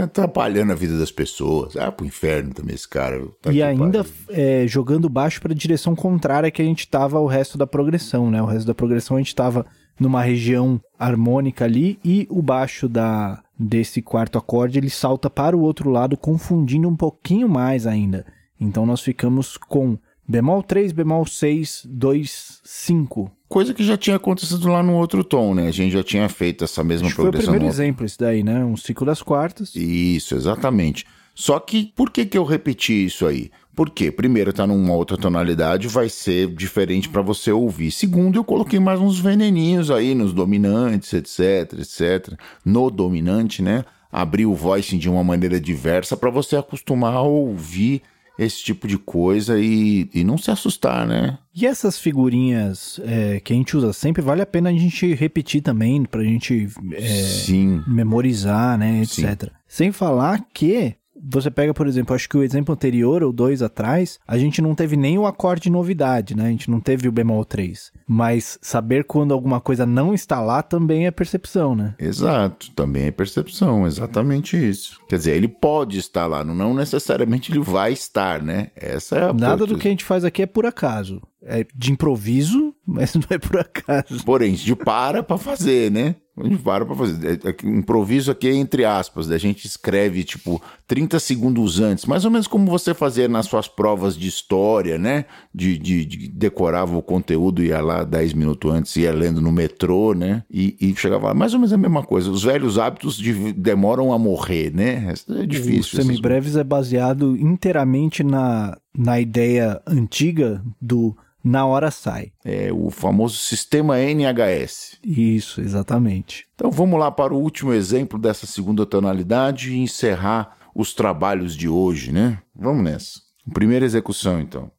Atrapalhando 0.03 0.73
a 0.73 0.77
vida 0.77 0.97
das 0.97 1.11
pessoas. 1.11 1.77
Ah, 1.77 1.91
pro 1.91 2.07
inferno 2.07 2.55
também 2.55 2.75
esse 2.75 2.89
cara. 2.89 3.21
Tá 3.41 3.53
e 3.53 3.63
ainda 3.63 4.07
é, 4.31 4.65
jogando 4.69 5.09
baixo 5.09 5.41
para 5.41 5.53
a 5.53 5.57
direção 5.57 5.97
contrária 5.97 6.51
que 6.51 6.63
a 6.63 6.65
gente 6.65 6.87
tava 6.87 7.19
o 7.19 7.27
resto 7.27 7.59
da 7.59 7.67
progressão, 7.67 8.31
né? 8.31 8.41
O 8.41 8.47
resto 8.47 8.67
da 8.67 8.75
progressão 8.75 9.17
a 9.17 9.21
gente 9.21 9.35
tava 9.35 9.67
numa 9.99 10.23
região 10.23 10.81
harmônica 10.99 11.65
ali 11.65 11.99
e 12.05 12.27
o 12.31 12.41
baixo 12.41 12.89
da 12.89 13.43
desse 13.59 14.03
quarto 14.03 14.39
acorde 14.39 14.79
ele 14.79 14.91
salta 14.91 15.31
para 15.31 15.57
o 15.57 15.61
outro 15.61 15.89
lado, 15.91 16.17
confundindo 16.17 16.89
um 16.89 16.97
pouquinho 16.97 17.49
mais 17.49 17.87
ainda. 17.87 18.27
Então 18.59 18.87
nós 18.87 19.01
ficamos 19.01 19.57
com 19.57 19.99
Bemol 20.27 20.63
3, 20.63 20.93
bemol 20.93 21.27
6, 21.27 21.83
2, 21.85 22.61
5. 22.65 23.31
Coisa 23.49 23.75
que 23.75 23.85
já 23.85 23.97
tinha 23.97 24.17
acontecido 24.17 24.69
lá 24.69 24.83
no 24.83 24.95
outro 24.95 25.23
tom, 25.23 25.55
né? 25.55 25.69
A 25.69 25.73
gente 25.73 25.93
já 25.93 26.03
tinha 26.03 26.29
feito 26.29 26.65
essa 26.65 26.83
mesma 26.83 27.09
Acho 27.09 27.17
progressão. 27.17 27.47
Foi 27.47 27.57
o 27.57 27.59
primeiro 27.59 27.75
exemplo 27.75 28.07
esse 28.07 28.19
daí, 28.19 28.43
né? 28.43 28.65
Um 28.65 28.77
ciclo 28.77 29.05
das 29.05 29.21
quartas. 29.21 29.75
Isso, 29.75 30.35
exatamente. 30.35 31.05
Só 31.35 31.59
que 31.59 31.93
por 31.97 32.11
que, 32.11 32.25
que 32.25 32.39
eu 32.39 32.45
repeti 32.45 33.05
isso 33.07 33.27
aí? 33.27 33.51
Porque, 33.75 34.11
primeiro, 34.11 34.53
tá 34.53 34.67
numa 34.67 34.95
outra 34.95 35.17
tonalidade, 35.17 35.89
vai 35.89 36.09
ser 36.09 36.49
diferente 36.55 37.09
para 37.09 37.23
você 37.23 37.51
ouvir. 37.51 37.91
Segundo, 37.91 38.37
eu 38.37 38.45
coloquei 38.45 38.79
mais 38.79 39.01
uns 39.01 39.19
veneninhos 39.19 39.91
aí 39.91 40.15
nos 40.15 40.33
dominantes, 40.33 41.13
etc, 41.15 41.79
etc. 41.79 42.39
No 42.65 42.91
dominante, 42.91 43.63
né? 43.63 43.85
Abri 44.11 44.45
o 44.45 44.55
voicing 44.55 44.99
de 44.99 45.09
uma 45.09 45.25
maneira 45.25 45.59
diversa 45.59 46.17
para 46.17 46.31
você 46.31 46.57
acostumar 46.57 47.15
a 47.15 47.23
ouvir 47.23 48.03
esse 48.39 48.63
tipo 48.63 48.89
de 48.89 48.99
coisa 48.99 49.59
e, 49.59 50.09
e 50.15 50.25
não 50.25 50.39
se 50.39 50.51
assustar, 50.51 51.07
né? 51.07 51.39
E 51.55 51.67
essas 51.67 51.99
figurinhas 51.99 52.99
é, 53.05 53.41
que 53.41 53.53
a 53.53 53.57
gente 53.57 53.77
usa 53.77 53.93
sempre, 53.93 54.23
vale 54.23 54.43
a 54.43 54.47
pena 54.47 54.71
a 54.71 54.73
gente 54.73 55.15
repetir 55.15 55.63
também, 55.63 56.05
pra 56.05 56.25
gente 56.25 56.69
é, 56.93 57.03
Sim. 57.03 57.83
memorizar, 57.87 58.79
né, 58.79 59.03
etc. 59.03 59.45
Sim. 59.45 59.51
Sem 59.69 59.93
falar 59.93 60.45
que 60.53 60.95
você 61.23 61.51
pega, 61.51 61.73
por 61.73 61.87
exemplo, 61.87 62.15
acho 62.15 62.29
que 62.29 62.37
o 62.37 62.43
exemplo 62.43 62.75
anterior, 62.75 63.23
ou 63.23 63.33
dois 63.33 63.63
atrás, 63.63 64.19
a 64.27 64.37
gente 64.37 64.61
não 64.61 64.75
teve 64.75 64.97
nem 64.97 65.19
o 65.19 65.27
acorde 65.27 65.71
novidade, 65.71 66.37
né? 66.37 66.47
A 66.47 66.51
gente 66.51 66.71
não 66.71 66.81
teve 66.81 67.09
o 67.09 67.13
bemol 67.13 67.45
3. 67.45 67.93
Mas 68.07 68.59
saber 68.61 69.05
quando 69.05 69.33
alguma 69.33 69.61
coisa 69.61 69.87
não 69.87 70.13
está 70.13 70.41
lá 70.41 70.63
também 70.63 71.07
é 71.07 71.11
percepção, 71.11 71.75
né? 71.75 71.95
Exato, 71.99 72.71
também 72.73 73.05
é 73.05 73.11
percepção, 73.11 73.87
exatamente 73.87 74.57
isso. 74.57 75.01
Quer 75.09 75.17
dizer, 75.17 75.37
ele 75.37 75.49
pode 75.49 75.99
estar 75.99 76.27
lá, 76.27 76.45
não 76.45 76.75
necessariamente 76.75 77.53
ele 77.53 77.61
vai 77.61 77.93
estar, 77.93 78.43
né? 78.43 78.71
Essa 78.75 79.17
é 79.17 79.25
a 79.25 79.33
Nada 79.33 79.67
do 79.67 79.79
que 79.79 79.89
a 79.89 79.91
gente 79.91 80.05
faz 80.05 80.25
aqui 80.25 80.43
é 80.43 80.47
por 80.47 80.67
acaso. 80.67 81.23
É 81.45 81.67
de 81.75 81.93
improviso, 81.93 82.72
mas 82.87 83.15
não 83.15 83.25
é 83.31 83.39
por 83.39 83.61
acaso. 83.61 84.25
Porém, 84.25 84.55
a 84.55 84.57
gente 84.57 84.75
para 84.77 85.23
pra 85.23 85.39
fazer, 85.39 85.91
né? 85.91 86.17
A 86.37 86.45
gente 86.45 86.63
para 86.63 86.87
pra 86.87 86.97
fazer. 86.97 87.41
É, 87.45 87.51
é, 87.51 87.57
improviso 87.69 88.31
aqui 88.31 88.49
é 88.49 88.55
entre 88.55 88.85
aspas, 88.87 89.31
a 89.31 89.37
gente 89.37 89.67
escreve 89.67 90.25
tipo 90.25 90.63
30 90.87 91.21
segundos 91.21 91.79
antes, 91.79 92.07
mais 92.07 92.25
ou 92.25 92.31
menos 92.31 92.47
como 92.47 92.71
você 92.71 92.95
fazia 92.95 93.29
nas 93.29 93.47
suas 93.47 93.69
provas 93.69 94.17
de 94.17 94.29
história, 94.29 94.99
né? 94.99 95.27
De, 95.55 95.77
de, 95.79 96.05
de 96.07 96.29
decorava 96.29 96.97
o 96.97 97.03
conteúdo, 97.03 97.63
ia 97.63 97.81
lá 97.81 98.03
10 98.03 98.33
minutos 98.33 98.73
antes, 98.73 98.97
ia 98.97 99.13
lendo 99.13 99.41
no 99.43 99.53
metrô, 99.53 100.15
né? 100.15 100.43
E, 100.51 100.77
e 100.81 100.97
chegava 100.97 101.29
lá, 101.29 101.35
mais 101.35 101.53
ou 101.53 101.61
menos 101.61 101.73
a 101.73 101.79
mesma 101.79 102.03
coisa. 102.03 102.31
Os 102.31 102.43
velhos 102.43 102.79
hábitos 102.79 103.17
de, 103.17 103.53
demoram 103.53 104.13
a 104.13 104.19
morrer, 104.19 104.73
né? 104.75 105.13
É 105.29 105.47
difícil. 105.47 106.01
O 106.01 106.03
Semibreves 106.03 106.57
é 106.57 106.65
baseado 106.65 107.37
inteiramente 107.37 108.25
na, 108.25 108.77
na 108.97 109.21
ideia 109.21 109.83
antiga 109.87 110.65
do 110.81 111.15
na 111.43 111.67
hora 111.67 111.91
sai. 111.91 112.33
É 112.45 112.73
o 112.73 112.91
famoso 112.91 113.37
sistema 113.37 113.99
NHS. 113.99 114.99
Isso, 115.05 115.61
exatamente. 115.61 116.47
Então 116.55 116.71
vamos 116.71 116.99
lá 116.99 117.11
para 117.11 117.35
o 117.35 117.39
último 117.39 117.73
exemplo 117.73 118.19
dessa 118.19 118.47
segunda 118.47 118.87
tonalidade 118.87 119.73
e 119.73 119.79
encerrar 119.79 120.57
os 120.75 120.95
trabalhos 120.95 121.57
de 121.57 121.69
hoje, 121.69 122.13
né? 122.13 122.39
Vamos 122.55 122.85
nessa. 122.85 123.21
Primeira 123.53 123.85
execução, 123.85 124.41
então. 124.41 124.71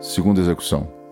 Segunda 0.00 0.40
execução. 0.40 1.05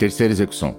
Terceira 0.00 0.32
execução. 0.32 0.74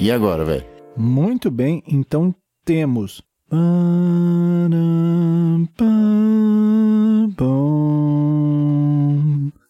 E 0.00 0.10
agora, 0.10 0.44
velho? 0.44 0.64
Muito 0.96 1.48
bem, 1.48 1.84
então 1.86 2.34
temos. 2.64 3.22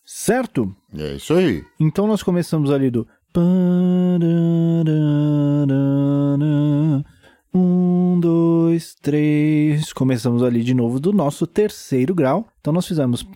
Certo? 0.07 0.75
É 0.97 1.17
isso 1.17 1.35
aí. 1.35 1.63
Então 1.79 2.07
nós 2.07 2.23
começamos 2.23 2.71
ali 2.71 2.91
do 2.91 3.07
um, 7.55 8.19
dois, 8.21 8.95
três. 8.95 9.93
Começamos 9.93 10.43
ali 10.43 10.63
de 10.63 10.73
novo 10.75 10.99
do 10.99 11.13
nosso 11.13 11.47
terceiro 11.47 12.15
grau. 12.15 12.49
Então 12.61 12.73
nós 12.73 12.87
fizemos. 12.87 13.27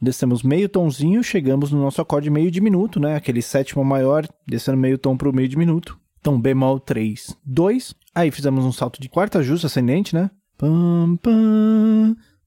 Descemos 0.00 0.42
meio 0.42 0.68
tonzinho, 0.68 1.24
chegamos 1.24 1.72
no 1.72 1.80
nosso 1.80 2.00
acorde 2.00 2.30
meio 2.30 2.50
diminuto, 2.50 3.00
né? 3.00 3.16
Aquele 3.16 3.42
sétimo 3.42 3.84
maior, 3.84 4.28
descendo 4.46 4.78
meio 4.78 4.96
tom 4.96 5.16
para 5.16 5.28
o 5.28 5.34
meio 5.34 5.48
diminuto. 5.48 5.98
Então 6.20 6.40
bemol 6.40 6.78
3, 6.78 7.36
2. 7.44 7.94
Aí 8.14 8.30
fizemos 8.30 8.64
um 8.64 8.72
salto 8.72 9.00
de 9.00 9.08
quarta 9.08 9.42
justa 9.42 9.66
ascendente, 9.66 10.14
né? 10.14 10.30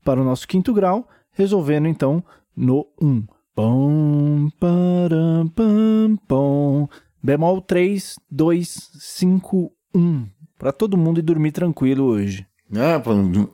para 0.04 0.22
o 0.22 0.26
nosso 0.26 0.48
quinto 0.48 0.74
grau, 0.74 1.08
resolvendo 1.32 1.88
então 1.88 2.24
no 2.56 2.86
1. 3.02 3.24
Pom, 3.54 4.50
param, 4.60 5.48
pam, 5.50 6.18
pom. 6.28 6.88
Bemol 7.22 7.62
3, 7.62 8.16
2, 8.30 8.92
5, 9.00 9.72
1. 9.94 10.28
Para 10.58 10.72
todo 10.72 10.98
mundo 10.98 11.20
ir 11.20 11.24
dormir 11.24 11.52
tranquilo 11.52 12.06
hoje. 12.06 12.48
É, 12.74 13.02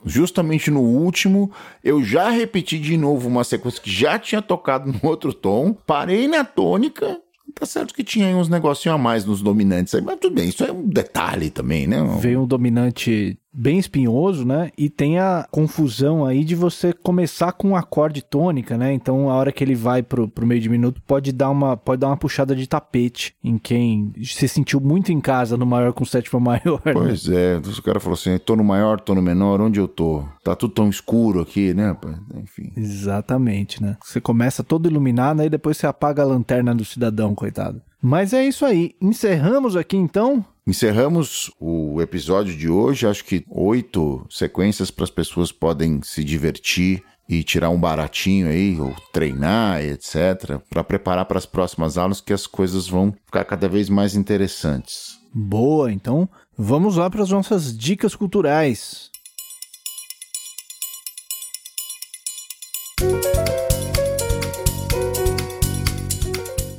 justamente 0.04 0.70
no 0.70 0.80
último, 0.80 1.50
eu 1.82 2.04
já 2.04 2.30
repeti 2.30 2.78
de 2.78 2.96
novo 2.96 3.28
uma 3.28 3.42
sequência 3.42 3.82
que 3.82 3.90
já 3.90 4.16
tinha 4.18 4.40
tocado 4.40 4.92
no 4.92 5.00
outro 5.02 5.32
tom, 5.32 5.74
parei 5.74 6.28
na 6.28 6.44
tônica 6.44 7.20
Tá 7.54 7.66
certo 7.66 7.94
que 7.94 8.04
tinha 8.04 8.36
uns 8.36 8.48
negocinho 8.48 8.94
a 8.94 8.98
mais 8.98 9.24
nos 9.24 9.42
dominantes 9.42 9.94
aí, 9.94 10.00
mas 10.02 10.18
tudo 10.20 10.34
bem, 10.34 10.48
isso 10.48 10.64
é 10.64 10.70
um 10.70 10.86
detalhe 10.86 11.50
também, 11.50 11.86
né? 11.86 11.98
Veio 12.20 12.42
um 12.42 12.46
dominante 12.46 13.38
bem 13.52 13.78
espinhoso, 13.78 14.44
né? 14.44 14.70
E 14.76 14.88
tem 14.88 15.18
a 15.18 15.46
confusão 15.50 16.24
aí 16.24 16.44
de 16.44 16.54
você 16.54 16.92
começar 16.92 17.52
com 17.52 17.70
um 17.70 17.76
acorde 17.76 18.22
tônica, 18.22 18.76
né? 18.76 18.92
Então 18.92 19.30
a 19.30 19.34
hora 19.34 19.52
que 19.52 19.62
ele 19.62 19.74
vai 19.74 20.02
pro, 20.02 20.28
pro 20.28 20.46
meio 20.46 20.60
de 20.60 20.68
minuto 20.68 21.02
pode 21.06 21.32
dar 21.32 21.50
uma 21.50 21.76
pode 21.76 22.00
dar 22.00 22.08
uma 22.08 22.16
puxada 22.16 22.54
de 22.54 22.66
tapete 22.66 23.34
em 23.42 23.58
quem 23.58 24.12
se 24.22 24.48
sentiu 24.48 24.80
muito 24.80 25.12
em 25.12 25.20
casa 25.20 25.56
no 25.56 25.66
maior 25.66 25.92
com 25.92 26.04
sétima 26.04 26.38
maior. 26.40 26.80
Né? 26.84 26.92
Pois 26.92 27.26
né? 27.26 27.54
é, 27.54 27.56
o 27.56 27.82
cara 27.82 28.00
falou 28.00 28.14
assim: 28.14 28.38
tô 28.38 28.56
no 28.56 28.64
maior, 28.64 29.00
tô 29.00 29.14
no 29.14 29.22
menor, 29.22 29.60
onde 29.60 29.80
eu 29.80 29.88
tô? 29.88 30.24
Tá 30.44 30.54
tudo 30.54 30.74
tão 30.74 30.88
escuro 30.88 31.40
aqui, 31.40 31.74
né? 31.74 31.96
Enfim. 32.36 32.72
Exatamente, 32.76 33.82
né? 33.82 33.96
Você 34.02 34.20
começa 34.20 34.62
todo 34.62 34.88
iluminado, 34.88 35.40
aí 35.40 35.50
depois 35.50 35.76
você 35.76 35.86
apaga 35.86 36.22
a 36.22 36.26
lanterna 36.26 36.74
do 36.74 36.84
cidadão, 36.84 37.34
coitado. 37.34 37.82
Mas 38.00 38.32
é 38.32 38.46
isso 38.46 38.64
aí. 38.64 38.94
Encerramos 39.00 39.76
aqui 39.76 39.96
então. 39.96 40.44
Encerramos 40.68 41.50
o 41.58 42.02
episódio 42.02 42.54
de 42.54 42.68
hoje. 42.68 43.06
Acho 43.06 43.24
que 43.24 43.42
oito 43.48 44.26
sequências 44.28 44.90
para 44.90 45.04
as 45.04 45.10
pessoas 45.10 45.50
podem 45.50 46.02
se 46.02 46.22
divertir 46.22 47.02
e 47.26 47.42
tirar 47.42 47.70
um 47.70 47.80
baratinho 47.80 48.46
aí, 48.46 48.78
ou 48.78 48.94
treinar, 49.10 49.82
etc., 49.82 50.60
para 50.68 50.84
preparar 50.84 51.24
para 51.24 51.38
as 51.38 51.46
próximas 51.46 51.96
aulas 51.96 52.20
que 52.20 52.34
as 52.34 52.46
coisas 52.46 52.86
vão 52.86 53.14
ficar 53.24 53.46
cada 53.46 53.66
vez 53.66 53.88
mais 53.88 54.14
interessantes. 54.14 55.18
Boa, 55.32 55.90
então 55.90 56.28
vamos 56.56 56.98
lá 56.98 57.08
para 57.08 57.22
as 57.22 57.30
nossas 57.30 57.74
dicas 57.74 58.14
culturais. 58.14 59.10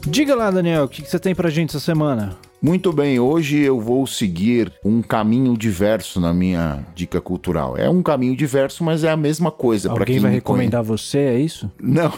Diga 0.09 0.33
lá, 0.33 0.49
Daniel, 0.49 0.85
o 0.85 0.87
que, 0.87 1.03
você 1.03 1.19
tem 1.19 1.35
pra 1.35 1.51
gente 1.51 1.69
essa 1.69 1.79
semana? 1.79 2.35
Muito 2.59 2.91
bem, 2.91 3.19
hoje 3.19 3.59
eu 3.59 3.79
vou 3.79 4.07
seguir 4.07 4.73
um 4.83 5.03
caminho 5.03 5.55
diverso 5.55 6.19
na 6.19 6.33
minha 6.33 6.83
dica 6.95 7.21
cultural. 7.21 7.77
É 7.77 7.87
um 7.87 8.01
caminho 8.01 8.35
diverso, 8.35 8.83
mas 8.83 9.03
é 9.03 9.11
a 9.11 9.15
mesma 9.15 9.51
coisa. 9.51 9.91
Alguém 9.91 10.05
quem 10.05 10.19
vai 10.19 10.31
recomendar 10.31 10.83
conhece. 10.83 11.03
você, 11.03 11.19
é 11.19 11.39
isso? 11.39 11.71
Não, 11.79 12.11